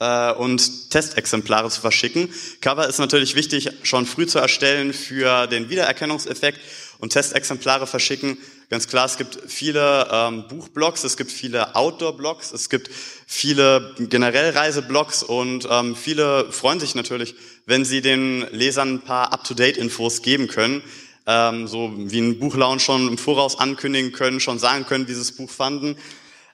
äh, 0.00 0.32
und 0.32 0.90
Testexemplare 0.90 1.70
zu 1.70 1.80
verschicken. 1.80 2.28
Cover 2.60 2.88
ist 2.88 2.98
natürlich 2.98 3.34
wichtig, 3.34 3.70
schon 3.82 4.06
früh 4.06 4.26
zu 4.26 4.38
erstellen 4.38 4.92
für 4.92 5.46
den 5.46 5.70
Wiedererkennungseffekt 5.70 6.60
und 6.98 7.12
Testexemplare 7.12 7.86
verschicken. 7.86 8.38
Ganz 8.70 8.86
klar, 8.86 9.06
es 9.06 9.16
gibt 9.16 9.38
viele 9.46 10.08
ähm, 10.12 10.46
Buchblogs, 10.46 11.02
es 11.02 11.16
gibt 11.16 11.32
viele 11.32 11.74
Outdoor-Blogs, 11.74 12.52
es 12.52 12.68
gibt 12.68 12.90
viele 13.26 13.94
generell 13.98 14.50
Reiseblogs 14.50 15.22
und 15.22 15.66
ähm, 15.70 15.96
viele 15.96 16.52
freuen 16.52 16.78
sich 16.78 16.94
natürlich, 16.94 17.34
wenn 17.64 17.86
sie 17.86 18.02
den 18.02 18.46
Lesern 18.52 18.94
ein 18.94 19.00
paar 19.00 19.32
Up-to-Date-Infos 19.32 20.20
geben 20.20 20.48
können, 20.48 20.82
ähm, 21.26 21.66
so 21.66 21.92
wie 21.96 22.20
ein 22.20 22.38
Buchlaunch 22.38 22.82
schon 22.82 23.08
im 23.08 23.16
Voraus 23.16 23.58
ankündigen 23.58 24.12
können, 24.12 24.38
schon 24.38 24.58
sagen 24.58 24.84
können, 24.84 25.06
das 25.06 25.32
Buch 25.32 25.50
fanden. 25.50 25.96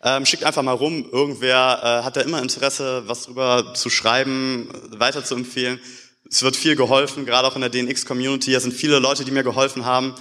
Ähm, 0.06 0.26
schickt 0.26 0.44
einfach 0.44 0.62
mal 0.62 0.72
rum, 0.72 1.08
irgendwer 1.10 1.80
äh, 1.82 2.04
hat 2.04 2.16
da 2.16 2.20
immer 2.20 2.42
Interesse, 2.42 3.04
was 3.06 3.22
drüber 3.22 3.72
zu 3.72 3.88
schreiben, 3.88 4.68
weiter 4.90 5.24
zu 5.24 5.34
empfehlen. 5.34 5.80
Es 6.28 6.42
wird 6.42 6.56
viel 6.56 6.76
geholfen, 6.76 7.24
gerade 7.24 7.48
auch 7.48 7.54
in 7.54 7.62
der 7.62 7.70
DNX-Community. 7.70 8.52
Da 8.52 8.60
sind 8.60 8.74
viele 8.74 8.98
Leute, 8.98 9.24
die 9.24 9.30
mir 9.30 9.42
geholfen 9.42 9.86
haben. 9.86 10.14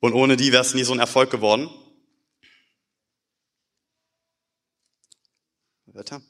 Und 0.00 0.14
ohne 0.14 0.38
die 0.38 0.52
wäre 0.52 0.62
es 0.62 0.72
nie 0.72 0.84
so 0.84 0.94
ein 0.94 1.00
Erfolg 1.00 1.30
geworden. 1.30 1.68
Weiter. 5.84 6.22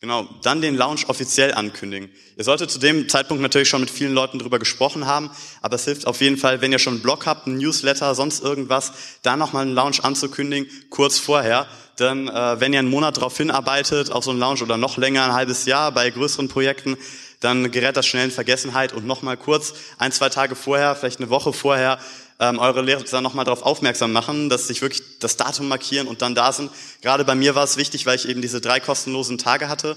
Genau, 0.00 0.28
dann 0.42 0.62
den 0.62 0.76
Launch 0.76 1.08
offiziell 1.08 1.52
ankündigen. 1.52 2.08
Ihr 2.36 2.44
solltet 2.44 2.70
zu 2.70 2.78
dem 2.78 3.08
Zeitpunkt 3.08 3.42
natürlich 3.42 3.68
schon 3.68 3.80
mit 3.80 3.90
vielen 3.90 4.14
Leuten 4.14 4.38
drüber 4.38 4.60
gesprochen 4.60 5.06
haben, 5.06 5.28
aber 5.60 5.74
es 5.74 5.86
hilft 5.86 6.06
auf 6.06 6.20
jeden 6.20 6.36
Fall, 6.36 6.60
wenn 6.60 6.70
ihr 6.70 6.78
schon 6.78 6.94
einen 6.94 7.02
Blog 7.02 7.26
habt, 7.26 7.48
einen 7.48 7.58
Newsletter, 7.58 8.14
sonst 8.14 8.40
irgendwas, 8.40 8.92
da 9.22 9.36
nochmal 9.36 9.62
einen 9.62 9.74
Launch 9.74 10.04
anzukündigen, 10.04 10.70
kurz 10.88 11.18
vorher. 11.18 11.66
Denn 11.98 12.28
äh, 12.28 12.60
wenn 12.60 12.72
ihr 12.72 12.78
einen 12.78 12.90
Monat 12.90 13.16
darauf 13.16 13.36
hinarbeitet, 13.36 14.12
auf 14.12 14.22
so 14.22 14.30
einen 14.30 14.38
Launch 14.38 14.62
oder 14.62 14.76
noch 14.76 14.98
länger, 14.98 15.24
ein 15.24 15.32
halbes 15.32 15.66
Jahr 15.66 15.90
bei 15.90 16.08
größeren 16.08 16.46
Projekten, 16.46 16.96
dann 17.40 17.68
gerät 17.72 17.96
das 17.96 18.06
schnell 18.06 18.26
in 18.26 18.30
Vergessenheit 18.30 18.92
und 18.92 19.04
nochmal 19.04 19.36
kurz, 19.36 19.74
ein, 19.98 20.12
zwei 20.12 20.28
Tage 20.28 20.54
vorher, 20.54 20.94
vielleicht 20.94 21.18
eine 21.18 21.30
Woche 21.30 21.52
vorher, 21.52 21.98
ähm, 22.40 22.58
eure 22.58 22.82
Lehrer 22.82 23.20
nochmal 23.20 23.44
darauf 23.44 23.62
aufmerksam 23.62 24.12
machen, 24.12 24.48
dass 24.48 24.68
sich 24.68 24.82
wirklich 24.82 25.18
das 25.18 25.36
Datum 25.36 25.68
markieren 25.68 26.06
und 26.06 26.22
dann 26.22 26.34
da 26.34 26.52
sind. 26.52 26.70
Gerade 27.02 27.24
bei 27.24 27.34
mir 27.34 27.54
war 27.54 27.64
es 27.64 27.76
wichtig, 27.76 28.06
weil 28.06 28.16
ich 28.16 28.28
eben 28.28 28.42
diese 28.42 28.60
drei 28.60 28.80
kostenlosen 28.80 29.38
Tage 29.38 29.68
hatte. 29.68 29.96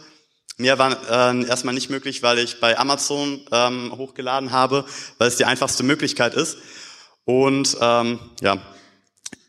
Mir 0.57 0.77
war 0.77 0.91
äh, 1.09 1.45
erstmal 1.47 1.73
nicht 1.73 1.89
möglich, 1.89 2.23
weil 2.23 2.39
ich 2.39 2.59
bei 2.59 2.77
Amazon 2.77 3.41
ähm, 3.51 3.93
hochgeladen 3.95 4.51
habe, 4.51 4.85
weil 5.17 5.27
es 5.27 5.37
die 5.37 5.45
einfachste 5.45 5.83
Möglichkeit 5.83 6.33
ist. 6.33 6.57
Und 7.25 7.77
ähm, 7.79 8.19
ja, 8.41 8.61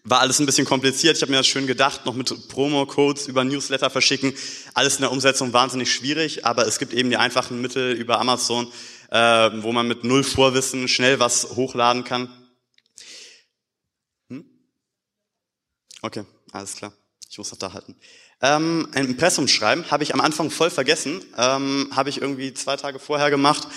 war 0.05 0.21
alles 0.21 0.39
ein 0.39 0.47
bisschen 0.47 0.67
kompliziert. 0.67 1.17
Ich 1.17 1.23
habe 1.23 1.31
mir 1.31 1.39
das 1.39 1.47
schön 1.47 1.67
gedacht, 1.67 2.07
noch 2.07 2.15
mit 2.15 2.49
Promo-Codes 2.49 3.29
über 3.29 3.45
Newsletter 3.45 3.89
verschicken. 3.89 4.35
Alles 4.75 4.97
in 4.97 5.03
der 5.03 5.13
Umsetzung 5.13 5.53
wahnsinnig 5.53 5.93
schwierig, 5.93 6.45
aber 6.45 6.67
es 6.67 6.79
gibt 6.79 6.93
eben 6.93 7.11
die 7.11 7.17
einfachen 7.17 7.61
Mittel 7.61 7.93
über 7.93 8.21
Amazon, 8.21 8.67
äh, 9.11 9.51
wo 9.63 9.73
man 9.73 9.87
mit 9.87 10.05
null 10.05 10.25
Vorwissen 10.25 10.89
schnell 10.89 11.21
was 11.21 11.51
hochladen 11.57 12.05
kann. 12.05 12.29
Okay, 16.03 16.25
alles 16.51 16.75
klar. 16.75 16.93
Ich 17.31 17.39
muss 17.39 17.51
das 17.51 17.59
da 17.59 17.73
halten. 17.73 17.97
Ähm, 18.43 18.89
ein 18.93 19.07
Impressum 19.07 19.47
schreiben 19.47 19.91
habe 19.91 20.03
ich 20.03 20.13
am 20.13 20.21
Anfang 20.21 20.51
voll 20.51 20.69
vergessen. 20.69 21.25
Ähm, 21.39 21.89
habe 21.95 22.11
ich 22.11 22.21
irgendwie 22.21 22.53
zwei 22.53 22.77
Tage 22.77 22.99
vorher 22.99 23.31
gemacht. 23.31 23.69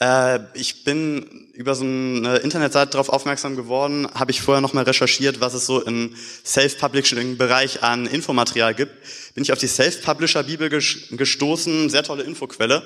Äh, 0.00 0.38
ich 0.54 0.84
bin 0.84 1.50
über 1.52 1.74
so 1.74 1.84
eine 1.84 2.36
Internetseite 2.36 2.92
darauf 2.92 3.08
aufmerksam 3.08 3.56
geworden, 3.56 4.08
habe 4.14 4.30
ich 4.30 4.40
vorher 4.40 4.60
nochmal 4.60 4.84
recherchiert, 4.84 5.40
was 5.40 5.54
es 5.54 5.66
so 5.66 5.82
im 5.82 6.14
Self-Publishing-Bereich 6.44 7.82
an 7.82 8.06
Infomaterial 8.06 8.74
gibt. 8.74 8.92
Bin 9.34 9.42
ich 9.42 9.52
auf 9.52 9.58
die 9.58 9.66
Self-Publisher-Bibel 9.66 10.68
gestoßen, 10.68 11.90
sehr 11.90 12.04
tolle 12.04 12.22
Infoquelle. 12.22 12.84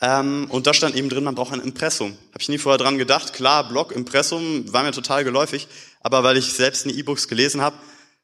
Ähm, 0.00 0.46
und 0.50 0.66
da 0.66 0.74
stand 0.74 0.94
eben 0.94 1.08
drin, 1.08 1.24
man 1.24 1.34
braucht 1.34 1.52
ein 1.52 1.60
Impressum. 1.60 2.12
Habe 2.32 2.40
ich 2.40 2.48
nie 2.48 2.58
vorher 2.58 2.78
dran 2.78 2.98
gedacht. 2.98 3.32
Klar, 3.32 3.68
Blog, 3.68 3.92
Impressum, 3.92 4.70
war 4.72 4.82
mir 4.82 4.92
total 4.92 5.24
geläufig. 5.24 5.68
Aber 6.00 6.22
weil 6.22 6.36
ich 6.36 6.52
selbst 6.52 6.86
nie 6.86 6.92
E-Books 6.92 7.28
gelesen 7.28 7.60
habe, 7.62 7.76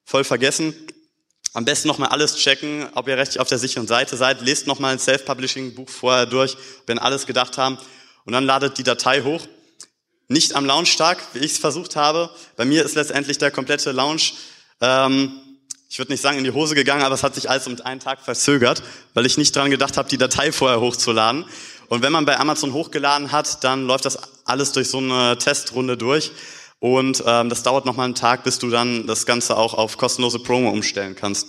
voll 0.05 0.25
vergessen. 0.25 0.75
Am 1.55 1.65
besten 1.65 1.89
nochmal 1.89 2.09
alles 2.09 2.37
checken, 2.37 2.89
ob 2.95 3.09
ihr 3.09 3.17
rechtlich 3.17 3.41
auf 3.41 3.49
der 3.49 3.59
sicheren 3.59 3.87
Seite 3.87 4.17
seid. 4.17 4.41
Lest 4.41 4.67
nochmal 4.67 4.93
ein 4.93 4.99
Self-Publishing-Buch 4.99 5.89
vorher 5.89 6.27
durch, 6.27 6.57
an 6.89 6.99
alles 6.99 7.27
gedacht 7.27 7.59
haben. 7.59 7.79
Und 8.25 8.33
dann 8.33 8.45
ladet 8.45 8.79
die 8.79 8.83
Datei 8.83 9.23
hoch. 9.23 9.47
Nicht 10.29 10.55
am 10.55 10.65
Launchtag, 10.65 11.19
wie 11.35 11.41
ich 11.41 11.53
es 11.53 11.59
versucht 11.59 11.97
habe. 11.97 12.31
Bei 12.57 12.65
mir 12.65 12.85
ist 12.85 12.95
letztendlich 12.95 13.37
der 13.37 13.51
komplette 13.51 13.93
Launch. 13.93 14.35
Ähm, 14.81 15.33
ich 15.91 15.99
würde 15.99 16.13
nicht 16.13 16.23
sagen 16.23 16.39
in 16.39 16.45
die 16.45 16.53
Hose 16.53 16.75
gegangen, 16.75 17.03
aber 17.03 17.15
es 17.15 17.23
hat 17.23 17.35
sich 17.35 17.51
alles 17.51 17.67
um 17.67 17.79
einen 17.83 18.01
Tag 18.01 18.23
verzögert, 18.23 18.83
weil 19.13 19.27
ich 19.27 19.37
nicht 19.37 19.55
dran 19.55 19.71
gedacht 19.71 19.99
habe, 19.99 20.09
die 20.09 20.17
Datei 20.17 20.51
vorher 20.51 20.81
hochzuladen. 20.81 21.45
Und 21.89 22.01
wenn 22.01 22.13
man 22.13 22.25
bei 22.25 22.41
Amazon 22.41 22.73
hochgeladen 22.73 23.31
hat, 23.31 23.63
dann 23.63 23.87
läuft 23.87 24.07
das 24.07 24.19
alles 24.47 24.73
durch 24.73 24.89
so 24.89 24.97
eine 24.97 25.37
Testrunde 25.37 25.99
durch. 25.99 26.31
Und 26.83 27.23
ähm, 27.25 27.49
das 27.49 27.63
dauert 27.63 27.87
nochmal 27.87 28.07
einen 28.07 28.17
Tag, 28.17 28.43
bis 28.43 28.59
du 28.59 28.69
dann 28.69 29.07
das 29.07 29.25
Ganze 29.25 29.57
auch 29.57 29.75
auf 29.75 29.99
kostenlose 29.99 30.41
Promo 30.41 30.69
umstellen 30.71 31.15
kannst. 31.15 31.47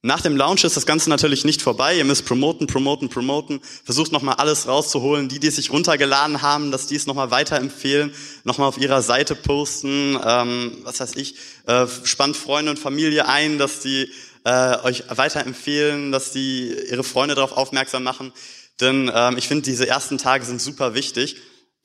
Nach 0.00 0.22
dem 0.22 0.38
Launch 0.38 0.64
ist 0.64 0.78
das 0.78 0.86
Ganze 0.86 1.10
natürlich 1.10 1.44
nicht 1.44 1.60
vorbei. 1.60 1.98
Ihr 1.98 2.06
müsst 2.06 2.24
promoten, 2.24 2.66
promoten, 2.66 3.10
promoten. 3.10 3.60
Versucht 3.84 4.10
nochmal 4.10 4.36
alles 4.36 4.66
rauszuholen. 4.66 5.28
Die, 5.28 5.38
die 5.38 5.50
sich 5.50 5.70
runtergeladen 5.70 6.40
haben, 6.40 6.70
dass 6.70 6.86
die 6.86 6.96
es 6.96 7.04
nochmal 7.04 7.30
weiterempfehlen, 7.30 8.14
nochmal 8.44 8.68
auf 8.68 8.78
ihrer 8.78 9.02
Seite 9.02 9.34
posten. 9.34 10.18
Ähm, 10.24 10.78
was 10.82 10.98
weiß 10.98 11.16
ich, 11.16 11.34
äh, 11.66 11.86
spannt 12.02 12.38
Freunde 12.38 12.70
und 12.70 12.78
Familie 12.78 13.28
ein, 13.28 13.58
dass 13.58 13.80
die 13.80 14.10
äh, 14.44 14.78
euch 14.82 15.04
weiterempfehlen, 15.10 16.10
dass 16.10 16.32
die 16.32 16.74
ihre 16.90 17.04
Freunde 17.04 17.34
darauf 17.34 17.52
aufmerksam 17.52 18.02
machen. 18.02 18.32
Denn 18.80 19.12
ähm, 19.14 19.36
ich 19.36 19.46
finde, 19.46 19.64
diese 19.64 19.86
ersten 19.86 20.16
Tage 20.16 20.46
sind 20.46 20.62
super 20.62 20.94
wichtig. 20.94 21.36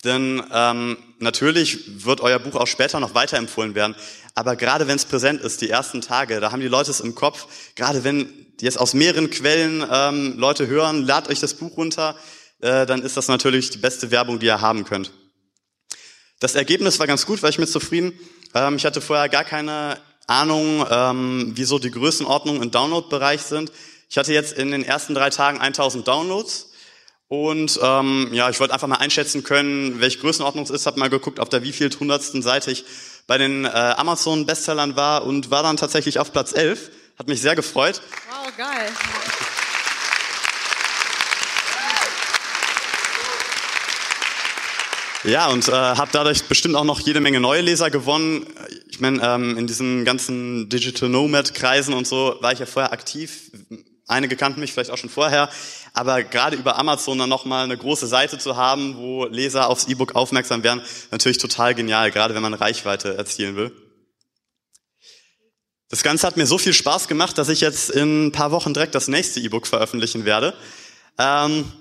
Denn 0.05 0.43
ähm, 0.53 0.97
natürlich 1.19 2.05
wird 2.05 2.21
euer 2.21 2.39
Buch 2.39 2.55
auch 2.55 2.67
später 2.67 3.00
noch 3.00 3.15
weiterempfohlen 3.15 3.75
werden. 3.75 3.95
Aber 4.35 4.55
gerade 4.55 4.88
wenn 4.88 4.95
es 4.95 5.05
präsent 5.05 5.41
ist, 5.41 5.62
die 5.62 5.69
ersten 5.69 6.01
Tage, 6.01 6.39
da 6.39 6.51
haben 6.51 6.62
die 6.62 6.67
Leute 6.67 6.91
es 6.91 7.00
im 7.00 7.15
Kopf. 7.15 7.47
Gerade 7.75 8.03
wenn 8.03 8.29
jetzt 8.62 8.79
aus 8.79 8.93
mehreren 8.93 9.29
Quellen 9.29 9.85
ähm, 9.91 10.38
Leute 10.38 10.67
hören, 10.67 11.05
ladet 11.05 11.31
euch 11.31 11.39
das 11.39 11.55
Buch 11.55 11.75
runter, 11.75 12.15
äh, 12.62 12.85
dann 12.85 13.01
ist 13.01 13.17
das 13.17 13.27
natürlich 13.27 13.71
die 13.71 13.77
beste 13.79 14.12
Werbung, 14.12 14.39
die 14.39 14.45
ihr 14.45 14.62
haben 14.62 14.85
könnt. 14.85 15.12
Das 16.39 16.55
Ergebnis 16.55 17.00
war 17.00 17.07
ganz 17.07 17.25
gut, 17.25 17.41
war 17.41 17.50
ich 17.50 17.57
mit 17.57 17.69
zufrieden. 17.69 18.13
Ähm, 18.53 18.75
ich 18.75 18.85
hatte 18.85 19.01
vorher 19.01 19.29
gar 19.29 19.43
keine 19.43 19.97
Ahnung, 20.27 20.85
ähm, 20.89 21.51
wieso 21.55 21.79
die 21.79 21.91
Größenordnungen 21.91 22.62
im 22.62 22.71
Download-Bereich 22.71 23.41
sind. 23.41 23.71
Ich 24.09 24.17
hatte 24.17 24.33
jetzt 24.33 24.53
in 24.53 24.71
den 24.71 24.83
ersten 24.83 25.15
drei 25.15 25.29
Tagen 25.29 25.59
1000 25.59 26.07
Downloads. 26.07 26.71
Und 27.27 27.79
ähm, 27.82 28.29
ja, 28.34 28.50
ich 28.50 28.60
wollte 28.60 28.74
einfach 28.74 28.88
mal 28.88 28.98
einschätzen 28.98 29.44
können, 29.44 30.00
welche 30.00 30.20
Größenordnung 30.20 30.63
es 30.63 30.70
ist. 30.70 30.86
Habe 30.86 31.00
mal 31.00 31.10
geguckt, 31.10 31.39
auf 31.39 31.50
der 31.50 31.63
wieviel 31.63 31.89
hundertsten 32.00 32.41
Seite 32.44 32.72
ich 32.72 32.86
bei 33.25 33.38
den 33.39 33.65
äh, 33.65 33.70
Amazon-Bestsellern 33.70 34.96
war 34.96 35.25
und 35.25 35.50
war 35.50 35.63
dann 35.63 35.77
tatsächlich 35.77 36.20
auf 36.20 36.32
Platz 36.32 36.53
11. 36.53 36.91
Hat 37.17 37.27
mich 37.27 37.41
sehr 37.41 37.55
gefreut. 37.55 38.01
Wow, 38.29 38.55
geil. 38.58 38.91
Ja, 45.24 45.48
und 45.48 45.67
äh, 45.67 45.72
habe 45.72 46.10
dadurch 46.12 46.44
bestimmt 46.44 46.75
auch 46.75 46.84
noch 46.84 47.00
jede 47.00 47.20
Menge 47.20 47.39
neue 47.39 47.62
Leser 47.62 47.89
gewonnen. 47.89 48.46
Ich 48.88 49.00
meine, 49.00 49.24
ähm, 49.24 49.58
in 49.58 49.65
diesen 49.65 50.05
ganzen 50.05 50.70
Digital 50.70 51.10
Nomad-Kreisen 51.10 51.96
und 51.96 52.05
so 52.05 52.36
war 52.41 52.51
ich 52.51 52.60
ja 52.60 52.67
vorher 52.67 52.94
aktiv. 52.94 53.50
Einige 54.07 54.35
kannten 54.35 54.59
mich 54.59 54.71
vielleicht 54.71 54.91
auch 54.91 54.97
schon 54.97 55.09
vorher, 55.09 55.50
aber 55.93 56.24
gerade 56.24 56.55
über 56.55 56.77
Amazon 56.77 57.17
dann 57.17 57.29
nochmal 57.29 57.63
eine 57.63 57.75
große 57.75 58.05
Seite 58.05 58.38
zu 58.38 58.55
haben, 58.55 58.97
wo 58.97 59.25
Leser 59.25 59.67
aufs 59.67 59.85
E-Book 59.85 60.15
aufmerksam 60.15 60.62
werden, 60.62 60.83
natürlich 61.09 61.39
total 61.39 61.74
genial, 61.74 62.12
gerade 62.12 62.35
wenn 62.35 62.43
man 62.43 62.53
Reichweite 62.53 63.17
erzielen 63.17 63.55
will. 63.55 63.71
Das 65.89 66.03
Ganze 66.03 66.27
hat 66.27 66.38
mir 66.38 66.45
so 66.45 66.57
viel 66.57 66.74
Spaß 66.74 67.07
gemacht, 67.07 67.38
dass 67.38 67.50
ich 67.50 67.62
jetzt 67.62 67.89
in 67.89 68.27
ein 68.27 68.31
paar 68.31 68.51
Wochen 68.51 68.74
direkt 68.74 68.93
das 68.93 69.07
nächste 69.07 69.39
E-Book 69.39 69.65
veröffentlichen 69.65 70.25
werde. 70.25 70.53
Ähm, 71.17 71.71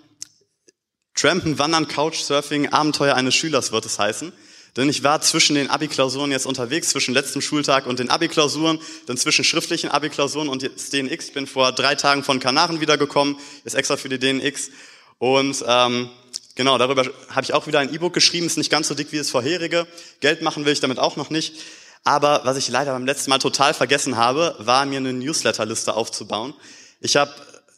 Trampen, 1.15 1.59
Wandern, 1.59 1.89
Couchsurfing, 1.89 2.73
Abenteuer 2.73 3.17
eines 3.17 3.35
Schülers 3.35 3.71
wird 3.71 3.85
es 3.87 3.99
heißen. 3.99 4.33
Denn 4.77 4.89
ich 4.89 5.05
war 5.05 5.21
zwischen 5.21 5.55
den 5.55 5.71
Abi-Klausuren 5.71 6.33
jetzt 6.33 6.47
unterwegs, 6.47 6.89
zwischen 6.89 7.15
letztem 7.15 7.41
Schultag 7.41 7.87
und 7.87 8.01
den 8.01 8.11
Abi-Klausuren, 8.11 8.81
dann 9.07 9.17
zwischen 9.17 9.45
schriftlichen 9.45 9.91
Abi-Klausuren 9.91 10.49
und 10.49 10.63
jetzt 10.63 10.93
DNX. 10.93 11.31
Bin 11.31 11.47
vor 11.47 11.73
drei 11.73 11.95
Tagen 11.95 12.25
von 12.25 12.41
Kanaren 12.41 12.81
wiedergekommen, 12.81 13.37
ist 13.65 13.75
extra 13.75 13.97
für 13.97 14.09
die 14.09 14.19
DNX. 14.19 14.71
Und 15.19 15.65
ähm, 15.67 16.11
genau, 16.57 16.77
darüber 16.77 17.05
habe 17.29 17.45
ich 17.45 17.55
auch 17.55 17.69
wieder 17.69 17.79
ein 17.79 17.95
E-Book 17.95 18.13
geschrieben, 18.13 18.47
ist 18.47 18.59
nicht 18.59 18.71
ganz 18.71 18.89
so 18.89 18.95
dick 18.95 19.13
wie 19.13 19.19
das 19.19 19.31
vorherige. 19.31 19.87
Geld 20.21 20.43
machen 20.43 20.65
will 20.65 20.73
ich 20.73 20.81
damit 20.81 20.99
auch 20.99 21.17
noch 21.17 21.31
nicht. 21.31 21.55
Aber 22.03 22.43
was 22.45 22.57
ich 22.57 22.69
leider 22.69 22.93
beim 22.93 23.07
letzten 23.07 23.31
Mal 23.31 23.39
total 23.39 23.75
vergessen 23.75 24.17
habe, 24.17 24.57
war 24.59 24.85
mir 24.87 24.99
eine 24.99 25.13
Newsletterliste 25.13 25.95
aufzubauen. 25.95 26.53
Ich 27.01 27.17
habe 27.17 27.33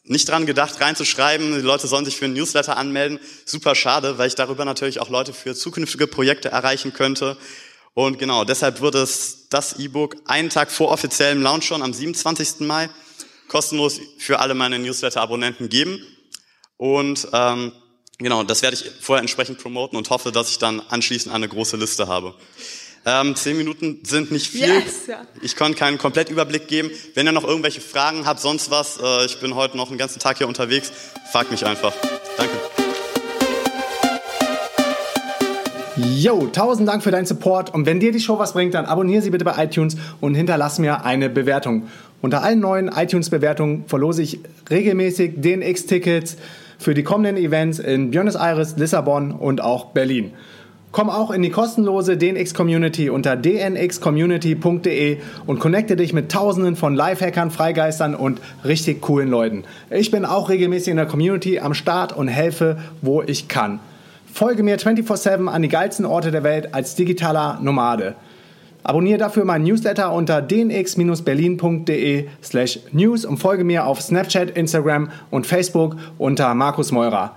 nicht 0.06 0.28
dran 0.28 0.46
gedacht, 0.46 0.80
reinzuschreiben, 0.80 1.52
die 1.54 1.60
Leute 1.60 1.86
sollen 1.86 2.04
sich 2.04 2.16
für 2.16 2.26
einen 2.26 2.34
Newsletter 2.34 2.76
anmelden. 2.76 3.18
Super 3.44 3.74
schade, 3.74 4.18
weil 4.18 4.28
ich 4.28 4.34
darüber 4.34 4.64
natürlich 4.64 5.00
auch 5.00 5.10
Leute 5.10 5.32
für 5.32 5.54
zukünftige 5.54 6.06
Projekte 6.06 6.48
erreichen 6.48 6.92
könnte. 6.92 7.36
Und 7.94 8.18
genau, 8.18 8.44
deshalb 8.44 8.80
wird 8.80 8.94
es 8.94 9.48
das 9.48 9.78
E-Book 9.78 10.16
einen 10.26 10.50
Tag 10.50 10.70
vor 10.70 10.90
offiziellem 10.90 11.42
Launch 11.42 11.64
schon 11.64 11.82
am 11.82 11.92
27. 11.92 12.60
Mai 12.60 12.90
kostenlos 13.48 14.00
für 14.18 14.38
alle 14.38 14.54
meine 14.54 14.78
Newsletter-Abonnenten 14.78 15.68
geben. 15.68 16.00
Und 16.76 17.26
ähm, 17.32 17.72
genau, 18.18 18.42
das 18.42 18.62
werde 18.62 18.76
ich 18.76 18.90
vorher 19.00 19.22
entsprechend 19.22 19.58
promoten 19.58 19.96
und 19.96 20.10
hoffe, 20.10 20.30
dass 20.30 20.50
ich 20.50 20.58
dann 20.58 20.80
anschließend 20.80 21.34
eine 21.34 21.48
große 21.48 21.76
Liste 21.76 22.06
habe. 22.06 22.34
Ähm, 23.08 23.36
zehn 23.36 23.56
Minuten 23.56 24.00
sind 24.02 24.32
nicht 24.32 24.48
viel. 24.48 24.66
Yes, 24.66 25.06
ja. 25.06 25.18
Ich 25.40 25.54
konnte 25.54 25.78
keinen 25.78 25.96
Komplettüberblick 25.96 26.66
geben. 26.66 26.90
Wenn 27.14 27.24
ihr 27.24 27.30
noch 27.30 27.44
irgendwelche 27.44 27.80
Fragen 27.80 28.26
habt, 28.26 28.40
sonst 28.40 28.72
was, 28.72 28.98
äh, 29.00 29.26
ich 29.26 29.38
bin 29.38 29.54
heute 29.54 29.76
noch 29.76 29.88
den 29.88 29.96
ganzen 29.96 30.18
Tag 30.18 30.38
hier 30.38 30.48
unterwegs, 30.48 30.90
fragt 31.30 31.52
mich 31.52 31.64
einfach. 31.64 31.92
Danke. 32.36 32.52
Yo, 35.98 36.48
tausend 36.48 36.88
Dank 36.88 37.04
für 37.04 37.12
deinen 37.12 37.26
Support 37.26 37.72
und 37.72 37.86
wenn 37.86 38.00
dir 38.00 38.10
die 38.10 38.18
Show 38.18 38.40
was 38.40 38.54
bringt, 38.54 38.74
dann 38.74 38.86
abonniere 38.86 39.22
sie 39.22 39.30
bitte 39.30 39.44
bei 39.44 39.64
iTunes 39.64 39.96
und 40.20 40.34
hinterlass 40.34 40.80
mir 40.80 41.04
eine 41.04 41.30
Bewertung. 41.30 41.88
Unter 42.22 42.42
allen 42.42 42.58
neuen 42.58 42.88
iTunes-Bewertungen 42.88 43.84
verlose 43.86 44.22
ich 44.22 44.40
regelmäßig 44.68 45.40
DNX-Tickets 45.40 46.38
für 46.78 46.92
die 46.92 47.04
kommenden 47.04 47.36
Events 47.36 47.78
in 47.78 48.10
Buenos 48.10 48.34
Aires, 48.34 48.76
Lissabon 48.76 49.30
und 49.30 49.60
auch 49.60 49.92
Berlin. 49.92 50.32
Komm 50.96 51.10
auch 51.10 51.30
in 51.30 51.42
die 51.42 51.50
kostenlose 51.50 52.16
DNX 52.16 52.54
Community 52.54 53.10
unter 53.10 53.36
dnxcommunity.de 53.36 55.18
und 55.46 55.58
connecte 55.58 55.94
dich 55.94 56.14
mit 56.14 56.32
tausenden 56.32 56.74
von 56.74 56.94
Lifehackern, 56.94 57.50
Freigeistern 57.50 58.14
und 58.14 58.40
richtig 58.64 59.02
coolen 59.02 59.28
Leuten. 59.28 59.64
Ich 59.90 60.10
bin 60.10 60.24
auch 60.24 60.48
regelmäßig 60.48 60.88
in 60.88 60.96
der 60.96 61.04
Community 61.04 61.58
am 61.58 61.74
Start 61.74 62.16
und 62.16 62.28
helfe, 62.28 62.78
wo 63.02 63.20
ich 63.20 63.46
kann. 63.46 63.78
Folge 64.32 64.62
mir 64.62 64.78
24/7 64.78 65.48
an 65.48 65.60
die 65.60 65.68
geilsten 65.68 66.06
Orte 66.06 66.30
der 66.30 66.44
Welt 66.44 66.72
als 66.72 66.94
digitaler 66.94 67.58
Nomade. 67.60 68.14
Abonniere 68.82 69.18
dafür 69.18 69.44
meinen 69.44 69.64
Newsletter 69.64 70.14
unter 70.14 70.40
dnx-berlin.de 70.40 72.28
slash 72.42 72.80
news 72.92 73.26
und 73.26 73.36
folge 73.36 73.64
mir 73.64 73.84
auf 73.84 74.00
Snapchat, 74.00 74.56
Instagram 74.56 75.10
und 75.30 75.46
Facebook 75.46 75.96
unter 76.16 76.54
Markus 76.54 76.90
Meurer. 76.90 77.36